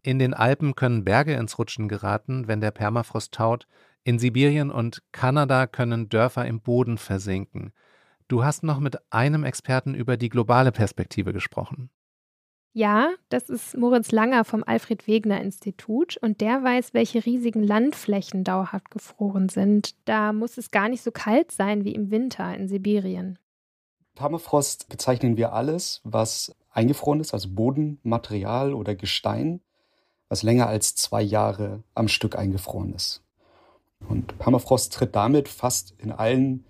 In 0.03 0.19
den 0.19 0.35
Alpen 0.35 0.75
können 0.75 1.05
Berge 1.05 1.35
ins 1.35 1.59
Rutschen 1.59 1.89
geraten, 1.89 2.49
wenn 2.49 2.61
der 2.61 2.73
Permafrost 2.73 3.33
taut. 3.33 3.67
In 4.03 4.19
Sibirien 4.19 4.71
und 4.71 5.03
Kanada 5.13 5.67
können 5.67 6.09
Dörfer 6.09 6.47
im 6.47 6.61
Boden 6.61 6.99
versinken. 6.99 7.73
Du 8.27 8.45
hast 8.45 8.63
noch 8.63 8.81
mit 8.81 8.97
einem 9.13 9.45
Experten 9.45 9.95
über 9.95 10.17
die 10.17 10.29
globale 10.29 10.73
Perspektive 10.73 11.33
gesprochen. 11.33 11.91
Ja, 12.75 13.11
das 13.29 13.49
ist 13.49 13.77
Moritz 13.77 14.13
Langer 14.13 14.45
vom 14.45 14.63
Alfred 14.65 15.07
Wegener 15.07 15.41
Institut 15.41 16.17
und 16.19 16.41
der 16.41 16.63
weiß, 16.63 16.93
welche 16.93 17.25
riesigen 17.25 17.63
Landflächen 17.63 18.45
dauerhaft 18.45 18.91
gefroren 18.91 19.49
sind. 19.49 19.95
Da 20.05 20.33
muss 20.33 20.59
es 20.59 20.71
gar 20.71 20.89
nicht 20.89 21.03
so 21.03 21.11
kalt 21.11 21.51
sein 21.51 21.85
wie 21.85 21.95
im 21.95 22.11
Winter 22.11 22.55
in 22.55 22.69
Sibirien. 22.69 23.39
Permafrost 24.19 24.89
bezeichnen 24.89 25.37
wir 25.37 25.53
alles, 25.53 26.01
was 26.03 26.53
eingefroren 26.73 27.21
ist, 27.21 27.33
also 27.33 27.51
Bodenmaterial 27.51 28.75
oder 28.75 28.97
Gestein, 28.97 29.61
was 30.29 30.43
länger 30.43 30.67
als 30.67 30.97
zwei 30.97 31.23
Jahre 31.23 31.85
am 31.95 32.09
Stück 32.09 32.37
eingefroren 32.37 32.93
ist. 32.95 33.23
Und 34.09 34.37
Permafrost 34.39 34.93
tritt 34.93 35.15
damit 35.15 35.49
fast 35.49 35.95
in 35.99 36.11
allen 36.11 36.65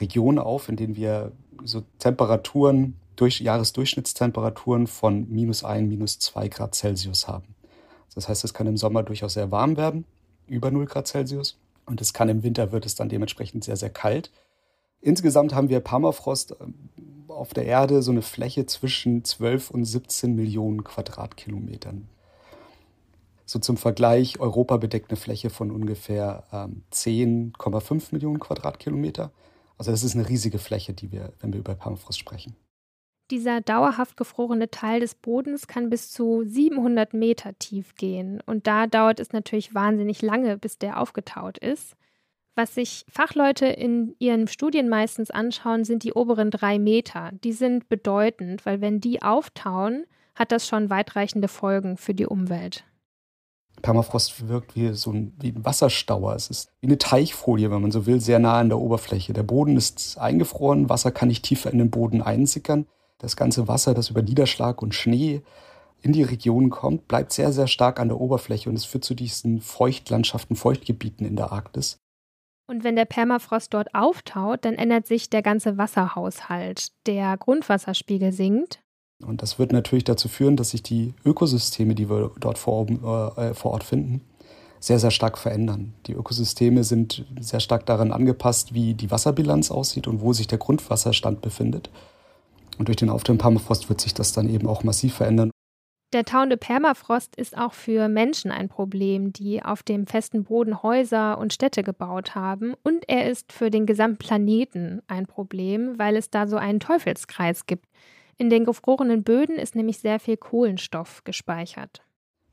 Regionen 0.00 0.40
auf, 0.40 0.68
in 0.68 0.74
denen 0.74 0.96
wir 0.96 1.30
so 1.62 1.82
Temperaturen, 2.00 2.96
durch 3.14 3.40
Jahresdurchschnittstemperaturen 3.40 4.88
von 4.88 5.30
minus 5.30 5.62
ein, 5.62 5.86
minus 5.86 6.18
zwei 6.18 6.48
Grad 6.48 6.74
Celsius 6.74 7.28
haben. 7.28 7.54
Das 8.14 8.28
heißt, 8.28 8.42
es 8.42 8.54
kann 8.54 8.66
im 8.66 8.76
Sommer 8.76 9.04
durchaus 9.04 9.34
sehr 9.34 9.52
warm 9.52 9.76
werden, 9.76 10.04
über 10.48 10.72
0 10.72 10.86
Grad 10.86 11.06
Celsius. 11.06 11.58
Und 11.86 12.00
es 12.00 12.12
kann 12.12 12.28
im 12.28 12.42
Winter 12.42 12.72
wird 12.72 12.86
es 12.86 12.96
dann 12.96 13.08
dementsprechend 13.08 13.62
sehr, 13.62 13.76
sehr 13.76 13.90
kalt. 13.90 14.32
Insgesamt 15.02 15.52
haben 15.52 15.68
wir 15.68 15.80
Permafrost 15.80 16.56
ähm, 16.60 16.74
auf 17.28 17.52
der 17.52 17.66
Erde 17.66 18.02
so 18.02 18.12
eine 18.12 18.22
Fläche 18.22 18.66
zwischen 18.66 19.24
12 19.24 19.70
und 19.70 19.84
17 19.84 20.34
Millionen 20.34 20.84
Quadratkilometern. 20.84 22.08
So 23.44 23.58
zum 23.58 23.76
Vergleich, 23.76 24.38
Europa 24.38 24.76
bedeckt 24.76 25.10
eine 25.10 25.16
Fläche 25.16 25.50
von 25.50 25.72
ungefähr 25.72 26.44
ähm, 26.52 26.84
10,5 26.92 28.12
Millionen 28.12 28.38
Quadratkilometer. 28.38 29.32
Also 29.76 29.90
das 29.90 30.04
ist 30.04 30.14
eine 30.14 30.28
riesige 30.28 30.58
Fläche, 30.58 30.92
die 30.92 31.10
wir, 31.10 31.32
wenn 31.40 31.52
wir 31.52 31.60
über 31.60 31.74
Permafrost 31.74 32.20
sprechen. 32.20 32.54
Dieser 33.32 33.60
dauerhaft 33.60 34.16
gefrorene 34.16 34.70
Teil 34.70 35.00
des 35.00 35.16
Bodens 35.16 35.66
kann 35.66 35.90
bis 35.90 36.12
zu 36.12 36.44
700 36.44 37.12
Meter 37.12 37.58
tief 37.58 37.96
gehen. 37.96 38.40
Und 38.46 38.68
da 38.68 38.86
dauert 38.86 39.18
es 39.18 39.32
natürlich 39.32 39.74
wahnsinnig 39.74 40.22
lange, 40.22 40.58
bis 40.58 40.78
der 40.78 41.00
aufgetaut 41.00 41.58
ist. 41.58 41.96
Was 42.54 42.74
sich 42.74 43.06
Fachleute 43.08 43.66
in 43.66 44.14
ihren 44.18 44.46
Studien 44.46 44.88
meistens 44.88 45.30
anschauen, 45.30 45.84
sind 45.84 46.02
die 46.02 46.12
oberen 46.12 46.50
drei 46.50 46.78
Meter. 46.78 47.30
Die 47.44 47.52
sind 47.52 47.88
bedeutend, 47.88 48.66
weil 48.66 48.82
wenn 48.82 49.00
die 49.00 49.22
auftauen, 49.22 50.04
hat 50.34 50.52
das 50.52 50.66
schon 50.66 50.90
weitreichende 50.90 51.48
Folgen 51.48 51.96
für 51.96 52.14
die 52.14 52.26
Umwelt. 52.26 52.84
Permafrost 53.80 54.48
wirkt 54.48 54.76
wie 54.76 54.92
so 54.92 55.12
ein, 55.12 55.34
wie 55.40 55.48
ein 55.48 55.64
Wasserstauer. 55.64 56.34
Es 56.34 56.48
ist 56.48 56.70
wie 56.80 56.88
eine 56.88 56.98
Teichfolie, 56.98 57.70
wenn 57.70 57.80
man 57.80 57.90
so 57.90 58.04
will, 58.04 58.20
sehr 58.20 58.38
nah 58.38 58.60
an 58.60 58.68
der 58.68 58.78
Oberfläche. 58.78 59.32
Der 59.32 59.42
Boden 59.42 59.76
ist 59.76 60.18
eingefroren, 60.18 60.90
Wasser 60.90 61.10
kann 61.10 61.28
nicht 61.28 61.44
tiefer 61.44 61.70
in 61.70 61.78
den 61.78 61.90
Boden 61.90 62.20
einsickern. 62.20 62.86
Das 63.18 63.36
ganze 63.36 63.66
Wasser, 63.66 63.94
das 63.94 64.10
über 64.10 64.20
Niederschlag 64.20 64.82
und 64.82 64.94
Schnee 64.94 65.42
in 66.02 66.12
die 66.12 66.22
Region 66.22 66.68
kommt, 66.68 67.08
bleibt 67.08 67.32
sehr, 67.32 67.52
sehr 67.52 67.66
stark 67.66 67.98
an 67.98 68.08
der 68.08 68.20
Oberfläche 68.20 68.68
und 68.68 68.76
es 68.76 68.84
führt 68.84 69.04
zu 69.04 69.14
diesen 69.14 69.60
Feuchtlandschaften, 69.60 70.56
Feuchtgebieten 70.56 71.24
in 71.24 71.36
der 71.36 71.52
Arktis. 71.52 72.01
Und 72.72 72.84
wenn 72.84 72.96
der 72.96 73.04
Permafrost 73.04 73.74
dort 73.74 73.94
auftaut, 73.94 74.64
dann 74.64 74.76
ändert 74.76 75.06
sich 75.06 75.28
der 75.28 75.42
ganze 75.42 75.76
Wasserhaushalt. 75.76 76.88
Der 77.06 77.36
Grundwasserspiegel 77.36 78.32
sinkt. 78.32 78.80
Und 79.22 79.42
das 79.42 79.58
wird 79.58 79.72
natürlich 79.72 80.04
dazu 80.04 80.26
führen, 80.26 80.56
dass 80.56 80.70
sich 80.70 80.82
die 80.82 81.12
Ökosysteme, 81.22 81.94
die 81.94 82.08
wir 82.08 82.30
dort 82.40 82.56
vor, 82.56 82.88
äh, 82.88 83.52
vor 83.52 83.72
Ort 83.72 83.84
finden, 83.84 84.22
sehr, 84.80 84.98
sehr 84.98 85.10
stark 85.10 85.36
verändern. 85.36 85.92
Die 86.06 86.14
Ökosysteme 86.14 86.82
sind 86.82 87.26
sehr 87.38 87.60
stark 87.60 87.84
daran 87.84 88.10
angepasst, 88.10 88.72
wie 88.72 88.94
die 88.94 89.10
Wasserbilanz 89.10 89.70
aussieht 89.70 90.08
und 90.08 90.22
wo 90.22 90.32
sich 90.32 90.46
der 90.46 90.56
Grundwasserstand 90.56 91.42
befindet. 91.42 91.90
Und 92.78 92.88
durch 92.88 92.96
den 92.96 93.10
Auftritt 93.10 93.38
Permafrost 93.38 93.90
wird 93.90 94.00
sich 94.00 94.14
das 94.14 94.32
dann 94.32 94.48
eben 94.48 94.66
auch 94.66 94.82
massiv 94.82 95.16
verändern. 95.16 95.51
Der 96.12 96.26
tauende 96.26 96.58
Permafrost 96.58 97.36
ist 97.36 97.56
auch 97.56 97.72
für 97.72 98.06
Menschen 98.08 98.50
ein 98.50 98.68
Problem, 98.68 99.32
die 99.32 99.62
auf 99.62 99.82
dem 99.82 100.06
festen 100.06 100.44
Boden 100.44 100.82
Häuser 100.82 101.38
und 101.38 101.54
Städte 101.54 101.82
gebaut 101.82 102.34
haben. 102.34 102.74
Und 102.82 103.08
er 103.08 103.30
ist 103.30 103.50
für 103.50 103.70
den 103.70 103.86
gesamten 103.86 104.18
Planeten 104.18 105.00
ein 105.06 105.24
Problem, 105.24 105.98
weil 105.98 106.16
es 106.16 106.28
da 106.28 106.46
so 106.46 106.56
einen 106.56 106.80
Teufelskreis 106.80 107.64
gibt. 107.64 107.86
In 108.36 108.50
den 108.50 108.66
gefrorenen 108.66 109.22
Böden 109.22 109.56
ist 109.56 109.74
nämlich 109.74 109.98
sehr 109.98 110.20
viel 110.20 110.36
Kohlenstoff 110.36 111.24
gespeichert. 111.24 112.02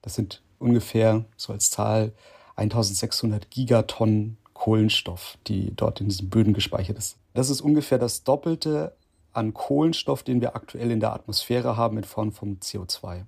Das 0.01 0.15
sind 0.15 0.41
ungefähr, 0.57 1.25
so 1.35 1.51
als 1.51 1.69
Zahl, 1.69 2.13
1600 2.55 3.51
Gigatonnen 3.51 4.37
Kohlenstoff, 4.53 5.37
die 5.47 5.73
dort 5.75 5.99
in 5.99 6.07
diesen 6.07 6.29
Böden 6.29 6.53
gespeichert 6.53 6.97
ist. 6.97 7.17
Das 7.33 7.49
ist 7.49 7.59
ungefähr 7.59 7.97
das 7.97 8.23
Doppelte 8.23 8.95
an 9.33 9.53
Kohlenstoff, 9.53 10.23
den 10.23 10.39
wir 10.39 10.55
aktuell 10.55 10.91
in 10.91 11.01
der 11.01 11.13
Atmosphäre 11.13 11.75
haben 11.75 11.97
in 11.97 12.03
Form 12.05 12.31
von 12.31 12.59
CO2. 12.59 13.25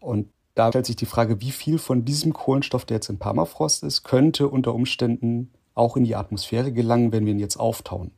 Und 0.00 0.28
da 0.54 0.68
stellt 0.70 0.86
sich 0.86 0.96
die 0.96 1.06
Frage, 1.06 1.40
wie 1.40 1.50
viel 1.50 1.78
von 1.78 2.04
diesem 2.04 2.32
Kohlenstoff, 2.32 2.84
der 2.84 2.96
jetzt 2.96 3.08
im 3.08 3.18
Permafrost 3.18 3.84
ist, 3.84 4.02
könnte 4.02 4.48
unter 4.48 4.74
Umständen 4.74 5.52
auch 5.74 5.96
in 5.96 6.04
die 6.04 6.16
Atmosphäre 6.16 6.72
gelangen, 6.72 7.12
wenn 7.12 7.24
wir 7.26 7.32
ihn 7.32 7.38
jetzt 7.38 7.58
auftauen. 7.58 8.10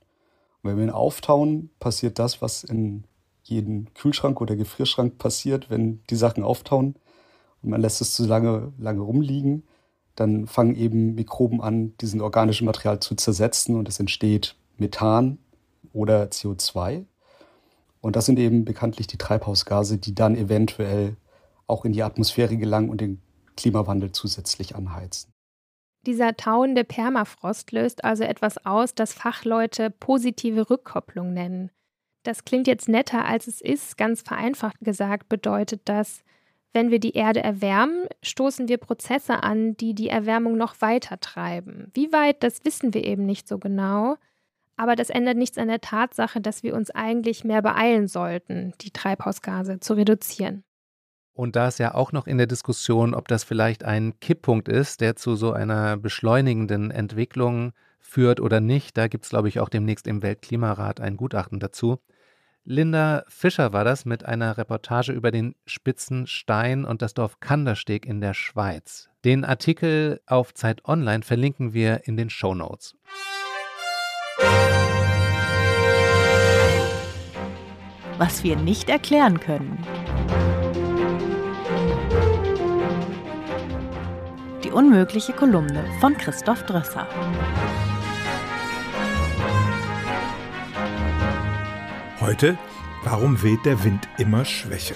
Und 0.63 0.71
wenn 0.71 0.77
wir 0.77 0.85
ihn 0.85 0.91
auftauen, 0.91 1.71
passiert 1.79 2.19
das, 2.19 2.41
was 2.41 2.65
in 2.65 3.05
jedem 3.43 3.93
Kühlschrank 3.95 4.41
oder 4.41 4.57
Gefrierschrank 4.57 5.19
passiert, 5.19 5.71
wenn 5.71 6.03
die 6.09 6.17
Sachen 6.17 6.43
auftauen 6.43 6.95
und 7.63 7.71
man 7.71 7.81
lässt 7.81 8.01
es 8.01 8.15
zu 8.15 8.27
lange, 8.27 8.73
lange 8.79 9.01
rumliegen, 9.01 9.65
dann 10.17 10.47
fangen 10.47 10.77
eben 10.77 11.15
Mikroben 11.15 11.61
an, 11.61 11.97
diesen 11.99 12.21
organischen 12.21 12.65
Material 12.65 13.01
zu 13.01 13.15
zersetzen 13.15 13.77
und 13.77 13.89
es 13.89 14.01
entsteht 14.01 14.57
Methan 14.77 15.39
oder 15.93 16.25
CO2. 16.25 17.05
Und 18.01 18.17
das 18.17 18.27
sind 18.27 18.39
eben 18.39 18.65
bekanntlich 18.65 19.07
die 19.07 19.19
Treibhausgase, 19.19 19.99
die 19.99 20.15
dann 20.15 20.37
eventuell 20.37 21.17
auch 21.71 21.85
in 21.85 21.93
die 21.93 22.03
Atmosphäre 22.03 22.57
gelangen 22.57 22.91
und 22.91 23.01
den 23.01 23.23
Klimawandel 23.57 24.13
zusätzlich 24.13 24.77
anheizen. 24.77 25.33
Dieser 26.07 26.37
tauende 26.37 26.85
Permafrost 26.85 27.73
löst 27.73 28.05
also 28.05 28.25
etwas 28.25 28.65
aus, 28.65 28.95
das 28.95 29.13
Fachleute 29.13 29.91
positive 29.91 30.71
Rückkopplung 30.71 31.33
nennen. 31.35 31.71
Das 32.23 32.45
klingt 32.45 32.67
jetzt 32.67 32.89
netter, 32.89 33.25
als 33.25 33.47
es 33.47 33.61
ist. 33.61 33.99
Ganz 33.99 34.23
vereinfacht 34.23 34.79
gesagt 34.81 35.29
bedeutet 35.29 35.83
das, 35.85 36.23
wenn 36.73 36.91
wir 36.91 37.01
die 37.01 37.15
Erde 37.15 37.43
erwärmen, 37.43 38.07
stoßen 38.23 38.69
wir 38.69 38.79
Prozesse 38.79 39.43
an, 39.43 39.77
die 39.77 39.95
die 39.95 40.09
Erwärmung 40.09 40.57
noch 40.57 40.81
weiter 40.81 41.19
treiben. 41.19 41.91
Wie 41.95 42.13
weit, 42.13 42.43
das 42.43 42.65
wissen 42.65 42.95
wir 42.95 43.05
eben 43.05 43.27
nicht 43.27 43.49
so 43.49 43.59
genau. 43.59 44.17
Aber 44.77 44.97
das 44.97 45.11
ändert 45.11 45.37
nichts 45.37 45.59
an 45.59 45.69
der 45.69 45.81
Tatsache, 45.81 46.41
dass 46.41 46.63
wir 46.63 46.75
uns 46.75 46.91
eigentlich 46.91 47.45
mehr 47.45 47.61
beeilen 47.61 48.09
sollten, 48.09 48.73
die 48.81 48.93
Treibhausgase 48.93 49.81
zu 49.81 49.95
reduzieren. 49.95 50.65
Und 51.33 51.57
da 51.57 51.69
ist 51.69 51.79
ja 51.79 51.95
auch 51.95 52.13
noch 52.13 52.27
in 52.27 52.39
der 52.39 52.47
Diskussion, 52.47 53.15
ob 53.15 53.29
das 53.29 53.45
vielleicht 53.45 53.85
ein 53.85 54.19
Kipppunkt 54.21 54.69
ist, 54.69 55.01
der 55.01 55.17
zu 55.17 55.37
so 55.37 55.53
einer 55.53 55.97
beschleunigenden 55.97 56.91
Entwicklung 56.91 57.73
führt 57.99 58.41
oder 58.41 58.61
nicht. 58.61 58.97
Da 58.97 59.09
gibt 59.09 59.25
es, 59.25 59.31
glaube 59.31 59.49
ich, 59.49 59.61
auch 59.61 59.69
demnächst 59.69 60.07
im 60.07 60.23
Weltklimarat 60.23 61.01
ein 61.01 61.17
Gutachten 61.17 61.61
dazu. 61.61 62.01
Linda 62.65 63.25
Fischer 63.29 63.73
war 63.73 63.85
das 63.85 64.05
mit 64.05 64.27
einer 64.27 64.59
Reportage 64.59 65.13
über 65.13 65.31
den 65.31 65.55
Spitzenstein 65.65 66.85
und 66.85 67.01
das 67.01 67.15
Dorf 67.15 67.41
Kandersteg 67.41 68.05
in 68.05 68.21
der 68.21 68.35
Schweiz. 68.35 69.09
Den 69.25 69.45
Artikel 69.45 70.21
auf 70.27 70.53
Zeit 70.53 70.85
Online 70.85 71.23
verlinken 71.23 71.73
wir 71.73 72.07
in 72.07 72.17
den 72.17 72.29
Show 72.29 72.55
Notes. 72.55 72.97
Was 78.19 78.45
wir 78.45 78.57
nicht 78.57 78.91
erklären 78.91 79.41
können. 79.41 79.79
Die 84.71 84.75
unmögliche 84.77 85.33
Kolumne 85.33 85.85
von 85.99 86.17
Christoph 86.17 86.65
Drösser. 86.65 87.09
Heute, 92.21 92.57
warum 93.03 93.43
weht 93.43 93.65
der 93.65 93.83
Wind 93.83 94.09
immer 94.17 94.45
schwächer? 94.45 94.95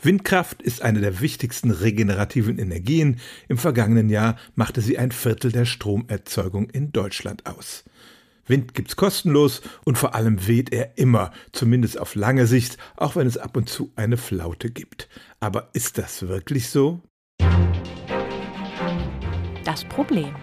Windkraft 0.00 0.62
ist 0.62 0.82
eine 0.82 1.00
der 1.00 1.20
wichtigsten 1.20 1.72
regenerativen 1.72 2.60
Energien. 2.60 3.18
Im 3.48 3.58
vergangenen 3.58 4.10
Jahr 4.10 4.36
machte 4.54 4.80
sie 4.80 4.96
ein 4.96 5.10
Viertel 5.10 5.50
der 5.50 5.64
Stromerzeugung 5.64 6.70
in 6.70 6.92
Deutschland 6.92 7.46
aus. 7.46 7.82
Wind 8.46 8.74
gibt's 8.74 8.96
kostenlos 8.96 9.62
und 9.84 9.98
vor 9.98 10.14
allem 10.14 10.46
weht 10.46 10.72
er 10.72 10.98
immer, 10.98 11.32
zumindest 11.52 11.98
auf 11.98 12.14
lange 12.14 12.46
Sicht, 12.46 12.78
auch 12.96 13.16
wenn 13.16 13.26
es 13.26 13.38
ab 13.38 13.56
und 13.56 13.68
zu 13.68 13.92
eine 13.96 14.16
Flaute 14.16 14.70
gibt. 14.70 15.08
Aber 15.40 15.70
ist 15.72 15.98
das 15.98 16.28
wirklich 16.28 16.70
so? 16.70 17.02
Das 19.64 19.84
Problem. 19.84 20.34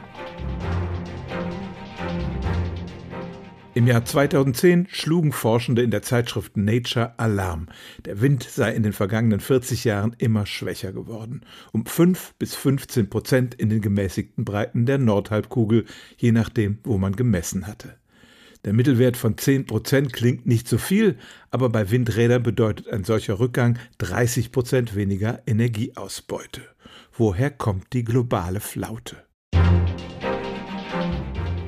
Im 3.75 3.88
Jahr 3.88 4.05
2010 4.05 4.88
schlugen 4.91 5.31
Forschende 5.31 5.81
in 5.81 5.89
der 5.89 6.03
Zeitschrift 6.03 6.57
Nature 6.57 7.17
Alarm. 7.17 7.69
Der 8.05 8.21
Wind 8.21 8.43
sei 8.43 8.71
in 8.71 8.83
den 8.83 8.93
vergangenen 8.93 9.39
40 9.39 9.83
Jahren 9.83 10.15
immer 10.19 10.45
schwächer 10.45 10.93
geworden. 10.93 11.41
Um 11.71 11.88
5 11.88 12.36
bis 12.38 12.53
15 12.53 13.09
Prozent 13.09 13.55
in 13.55 13.69
den 13.69 13.81
gemäßigten 13.81 14.45
Breiten 14.45 14.86
der 14.86 14.99
Nordhalbkugel, 14.99 15.86
je 16.17 16.31
nachdem, 16.31 16.77
wo 16.83 16.99
man 16.99 17.15
gemessen 17.15 17.65
hatte. 17.65 17.97
Der 18.63 18.73
Mittelwert 18.73 19.17
von 19.17 19.39
10 19.39 19.65
Prozent 19.65 20.13
klingt 20.13 20.45
nicht 20.45 20.67
so 20.67 20.77
viel, 20.77 21.17
aber 21.49 21.69
bei 21.69 21.89
Windrädern 21.89 22.43
bedeutet 22.43 22.89
ein 22.89 23.03
solcher 23.03 23.39
Rückgang 23.39 23.79
30 23.97 24.51
Prozent 24.51 24.95
weniger 24.95 25.41
Energieausbeute. 25.47 26.62
Woher 27.12 27.49
kommt 27.49 27.91
die 27.93 28.03
globale 28.03 28.59
Flaute? 28.59 29.17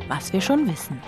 Was 0.08 0.32
wir 0.32 0.42
schon 0.42 0.68
wissen. 0.68 1.00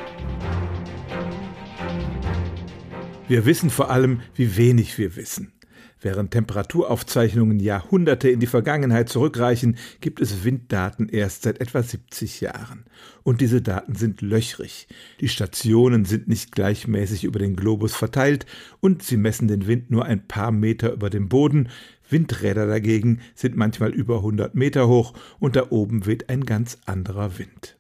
Wir 3.28 3.46
wissen 3.46 3.70
vor 3.70 3.92
allem, 3.92 4.22
wie 4.36 4.56
wenig 4.56 4.98
wir 4.98 5.18
wissen. 5.18 5.52
Während 6.00 6.32
Temperaturaufzeichnungen 6.32 7.60
Jahrhunderte 7.60 8.30
in 8.30 8.40
die 8.40 8.48
Vergangenheit 8.48 9.10
zurückreichen, 9.10 9.78
gibt 10.00 10.22
es 10.22 10.46
Winddaten 10.46 11.10
erst 11.10 11.44
seit 11.44 11.60
etwa 11.60 11.84
70 11.84 12.40
Jahren. 12.40 12.86
Und 13.24 13.42
diese 13.42 13.62
Daten 13.62 13.96
sind 13.96 14.22
löchrig. 14.22 14.88
Die 15.20 15.28
Stationen 15.28 16.06
sind 16.06 16.30
nicht 16.30 16.54
gleichmäßig 16.54 17.26
über 17.26 17.40
den 17.40 17.58
Globus 17.58 17.94
verteilt 17.96 18.46
und 18.80 19.04
sie 19.04 19.18
messen 19.18 19.50
den 19.50 19.68
Wind 19.68 19.92
nur 19.92 20.06
ein 20.06 20.26
paar 20.26 20.52
Meter 20.52 20.94
über 20.94 21.10
dem 21.10 21.28
Boden. 21.28 21.68
Windräder 22.10 22.66
dagegen 22.68 23.20
sind 23.36 23.58
manchmal 23.58 23.92
über 23.92 24.18
100 24.18 24.56
Meter 24.56 24.88
hoch 24.88 25.14
und 25.40 25.58
da 25.58 25.72
oben 25.72 26.06
weht 26.06 26.30
ein 26.30 26.46
ganz 26.46 26.78
anderer 26.86 27.38
Wind. 27.40 27.77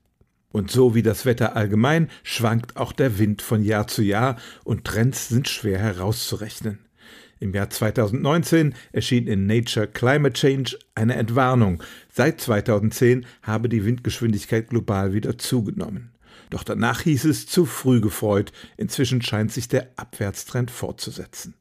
Und 0.51 0.71
so 0.71 0.95
wie 0.95 1.03
das 1.03 1.25
Wetter 1.25 1.55
allgemein 1.55 2.09
schwankt 2.23 2.77
auch 2.77 2.93
der 2.93 3.19
Wind 3.19 3.41
von 3.41 3.63
Jahr 3.63 3.87
zu 3.87 4.01
Jahr 4.01 4.37
und 4.63 4.85
Trends 4.85 5.29
sind 5.29 5.47
schwer 5.47 5.79
herauszurechnen. 5.79 6.79
Im 7.39 7.53
Jahr 7.53 7.69
2019 7.69 8.73
erschien 8.91 9.27
in 9.27 9.45
Nature 9.45 9.87
Climate 9.87 10.33
Change 10.33 10.77
eine 10.95 11.15
Entwarnung. 11.15 11.83
Seit 12.11 12.41
2010 12.41 13.25
habe 13.43 13.69
die 13.69 13.85
Windgeschwindigkeit 13.85 14.69
global 14.69 15.13
wieder 15.13 15.37
zugenommen. 15.37 16.11
Doch 16.49 16.63
danach 16.63 17.01
hieß 17.01 17.25
es 17.25 17.45
zu 17.45 17.65
früh 17.65 18.01
gefreut. 18.01 18.51
Inzwischen 18.77 19.21
scheint 19.21 19.51
sich 19.51 19.67
der 19.67 19.91
Abwärtstrend 19.97 20.71
fortzusetzen. 20.71 21.53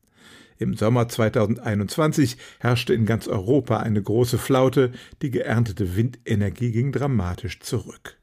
Im 0.59 0.75
Sommer 0.75 1.09
2021 1.09 2.39
herrschte 2.61 2.95
in 2.95 3.05
ganz 3.05 3.29
Europa 3.29 3.79
eine 3.79 4.01
große 4.01 4.39
Flaute, 4.39 4.93
die 5.21 5.31
geerntete 5.31 5.97
Windenergie 5.97 6.73
ging 6.73 6.93
dramatisch 6.93 7.61
zurück. 7.61 8.17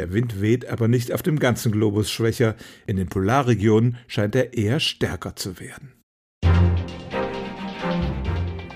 Der 0.00 0.14
Wind 0.14 0.40
weht 0.40 0.66
aber 0.66 0.88
nicht 0.88 1.12
auf 1.12 1.20
dem 1.20 1.38
ganzen 1.38 1.72
Globus 1.72 2.10
schwächer, 2.10 2.56
in 2.86 2.96
den 2.96 3.08
Polarregionen 3.10 3.98
scheint 4.06 4.34
er 4.34 4.54
eher 4.54 4.80
stärker 4.80 5.36
zu 5.36 5.60
werden. 5.60 5.92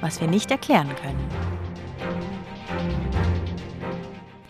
Was 0.03 0.21
wir 0.21 0.29
nicht 0.29 0.51
erklären 0.51 0.91
können. 1.01 1.27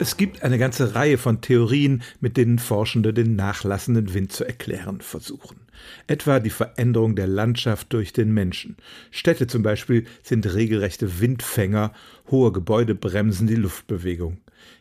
Es 0.01 0.17
gibt 0.17 0.43
eine 0.43 0.59
ganze 0.59 0.97
Reihe 0.97 1.17
von 1.17 1.41
Theorien, 1.43 2.03
mit 2.19 2.37
denen 2.37 2.59
Forschende 2.59 3.15
den 3.15 3.37
nachlassenden 3.37 4.13
Wind 4.13 4.33
zu 4.33 4.43
erklären 4.45 5.01
versuchen. 5.01 5.61
Etwa 6.09 6.41
die 6.41 6.51
Veränderung 6.51 7.15
der 7.15 7.29
Landschaft 7.29 7.93
durch 7.93 8.13
den 8.13 8.35
Menschen. 8.35 8.79
Städte 9.13 9.47
zum 9.47 9.63
Beispiel 9.63 10.07
sind 10.25 10.53
regelrechte 10.53 11.21
Windfänger, 11.21 11.93
hohe 12.33 12.51
Gebäude 12.51 12.97
bremsen 12.97 13.47
die 13.47 13.55
Luftbewegung. 13.55 14.39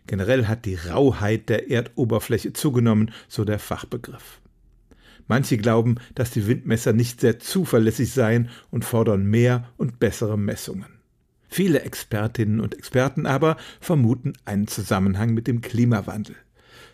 Generell 0.07 0.47
hat 0.47 0.65
die 0.65 0.75
Rauheit 0.75 1.49
der 1.49 1.69
Erdoberfläche 1.69 2.53
zugenommen, 2.53 3.11
so 3.27 3.45
der 3.45 3.59
Fachbegriff. 3.59 4.41
Manche 5.27 5.57
glauben, 5.57 5.95
dass 6.15 6.31
die 6.31 6.47
Windmesser 6.47 6.93
nicht 6.93 7.21
sehr 7.21 7.39
zuverlässig 7.39 8.11
seien 8.11 8.49
und 8.71 8.83
fordern 8.83 9.25
mehr 9.25 9.69
und 9.77 9.99
bessere 9.99 10.37
Messungen. 10.37 10.99
Viele 11.47 11.81
Expertinnen 11.81 12.59
und 12.59 12.75
Experten 12.75 13.25
aber 13.25 13.57
vermuten 13.79 14.33
einen 14.43 14.67
Zusammenhang 14.67 15.33
mit 15.33 15.47
dem 15.47 15.61
Klimawandel. 15.61 16.35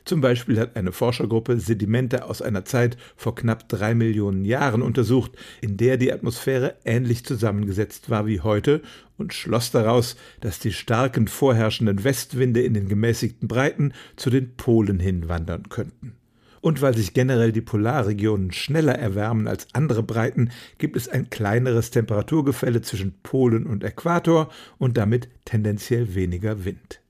Zum 0.06 0.22
Beispiel 0.22 0.60
hat 0.60 0.76
eine 0.76 0.92
Forschergruppe 0.92 1.60
Sedimente 1.60 2.26
aus 2.26 2.42
einer 2.42 2.66
Zeit 2.66 2.98
vor 3.16 3.36
knapp 3.36 3.70
drei 3.70 3.94
Millionen 3.94 4.44
Jahren 4.44 4.82
untersucht, 4.82 5.32
in 5.62 5.78
der 5.78 5.98
die 5.98 6.12
Atmosphäre 6.12 6.76
ähnlich 6.84 7.26
zusammengesetzt 7.26 8.10
war 8.10 8.26
wie 8.26 8.42
heute 8.42 8.82
und 9.20 9.34
schloss 9.34 9.72
daraus, 9.72 10.16
dass 10.42 10.60
die 10.60 10.72
starken 10.72 11.28
vorherrschenden 11.28 12.04
Westwinde 12.04 12.62
in 12.62 12.74
den 12.74 12.88
gemäßigten 12.88 13.48
Breiten 13.48 13.94
zu 14.16 14.30
den 14.30 14.56
Polen 14.56 15.00
hinwandern 15.00 15.70
könnten. 15.70 16.16
Und 16.62 16.82
weil 16.82 16.96
sich 16.96 17.14
generell 17.14 17.52
die 17.52 17.62
Polarregionen 17.62 18.52
schneller 18.52 18.96
erwärmen 18.96 19.48
als 19.48 19.68
andere 19.74 20.04
Breiten, 20.04 20.50
gibt 20.78 20.98
es 20.98 21.08
ein 21.08 21.30
kleineres 21.30 21.92
Temperaturgefälle 21.92 22.82
zwischen 22.82 23.14
Polen 23.24 23.66
und 23.66 23.84
Äquator 23.84 24.50
und 24.78 24.98
damit 24.98 25.30
tendenziell 25.46 26.16
weniger 26.16 26.66
Wind. 26.66 27.02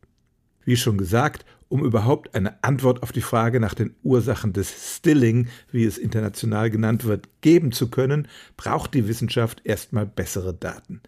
Wie 0.65 0.78
schon 0.78 0.98
gesagt, 0.98 1.45
um 1.70 1.86
überhaupt 1.86 2.36
eine 2.36 2.64
Antwort 2.64 3.04
auf 3.04 3.12
die 3.12 3.22
Frage 3.22 3.60
nach 3.60 3.76
den 3.76 3.96
Ursachen 4.04 4.54
des 4.54 4.98
Stilling, 4.98 5.48
wie 5.72 5.86
es 5.86 5.98
international 5.98 6.70
genannt 6.70 7.06
wird, 7.06 7.30
geben 7.42 7.72
zu 7.72 7.90
können, 7.90 8.28
braucht 8.58 8.94
die 8.96 9.08
Wissenschaft 9.08 9.62
erstmal 9.64 10.08
bessere 10.08 10.54
Daten. 10.54 11.02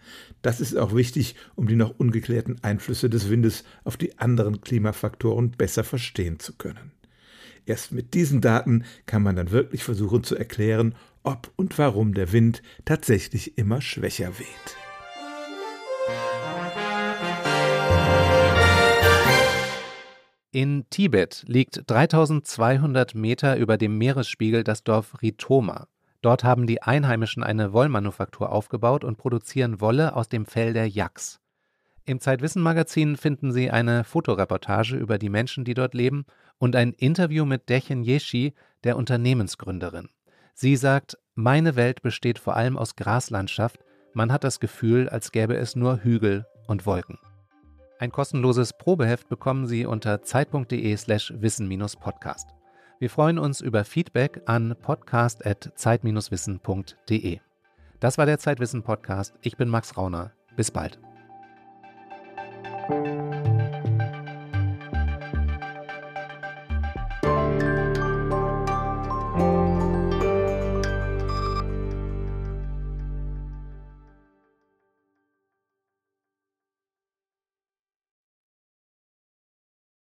Das 0.43 0.61
ist 0.61 0.77
auch 0.77 0.95
wichtig, 0.95 1.35
um 1.55 1.67
die 1.67 1.75
noch 1.75 1.99
ungeklärten 1.99 2.57
Einflüsse 2.61 3.09
des 3.09 3.29
Windes 3.29 3.63
auf 3.83 3.97
die 3.97 4.19
anderen 4.19 4.61
Klimafaktoren 4.61 5.51
besser 5.51 5.83
verstehen 5.83 6.39
zu 6.39 6.53
können. 6.53 6.91
Erst 7.65 7.91
mit 7.91 8.13
diesen 8.13 8.41
Daten 8.41 8.85
kann 9.05 9.23
man 9.23 9.35
dann 9.35 9.51
wirklich 9.51 9.83
versuchen 9.83 10.23
zu 10.23 10.35
erklären, 10.35 10.95
ob 11.23 11.51
und 11.55 11.77
warum 11.77 12.13
der 12.13 12.31
Wind 12.31 12.61
tatsächlich 12.85 13.57
immer 13.57 13.81
schwächer 13.81 14.39
weht. 14.39 14.90
In 20.53 20.83
Tibet 20.89 21.45
liegt 21.47 21.89
3200 21.89 23.15
Meter 23.15 23.55
über 23.55 23.77
dem 23.77 23.97
Meeresspiegel 23.97 24.65
das 24.65 24.83
Dorf 24.83 25.21
Ritoma. 25.21 25.87
Dort 26.21 26.43
haben 26.43 26.67
die 26.67 26.81
Einheimischen 26.81 27.41
eine 27.41 27.71
Wollmanufaktur 27.71 28.51
aufgebaut 28.51 29.05
und 29.05 29.17
produzieren 29.17 29.79
Wolle 29.79 30.13
aus 30.13 30.27
dem 30.27 30.45
Fell 30.45 30.73
der 30.73 30.89
Yaks. 30.89 31.39
Im 32.03 32.19
Zeitwissen-Magazin 32.19 33.15
finden 33.15 33.53
Sie 33.53 33.71
eine 33.71 34.03
Fotoreportage 34.03 34.97
über 34.97 35.17
die 35.17 35.29
Menschen, 35.29 35.63
die 35.63 35.73
dort 35.73 35.93
leben, 35.93 36.25
und 36.57 36.75
ein 36.75 36.91
Interview 36.91 37.45
mit 37.45 37.69
Dechen 37.69 38.03
Yeshi, 38.03 38.53
der 38.83 38.97
Unternehmensgründerin. 38.97 40.09
Sie 40.53 40.75
sagt, 40.75 41.17
meine 41.33 41.77
Welt 41.77 42.01
besteht 42.01 42.39
vor 42.39 42.57
allem 42.57 42.77
aus 42.77 42.97
Graslandschaft, 42.97 43.79
man 44.13 44.33
hat 44.33 44.43
das 44.43 44.59
Gefühl, 44.59 45.07
als 45.07 45.31
gäbe 45.31 45.55
es 45.55 45.77
nur 45.77 46.03
Hügel 46.03 46.45
und 46.67 46.85
Wolken. 46.85 47.19
Ein 48.01 48.11
kostenloses 48.11 48.73
Probeheft 48.73 49.29
bekommen 49.29 49.67
Sie 49.67 49.85
unter 49.85 50.23
zeit.de 50.23 50.97
slash 50.97 51.31
wissen-podcast. 51.37 52.49
Wir 52.97 53.11
freuen 53.11 53.37
uns 53.37 53.61
über 53.61 53.85
Feedback 53.85 54.41
an 54.47 54.75
podcast.zeit-wissen.de. 54.81 57.39
Das 57.99 58.17
war 58.17 58.25
der 58.25 58.39
Zeitwissen 58.39 58.81
Podcast. 58.81 59.35
Ich 59.43 59.55
bin 59.55 59.69
Max 59.69 59.97
Rauner. 59.97 60.31
Bis 60.55 60.71
bald. 60.71 60.99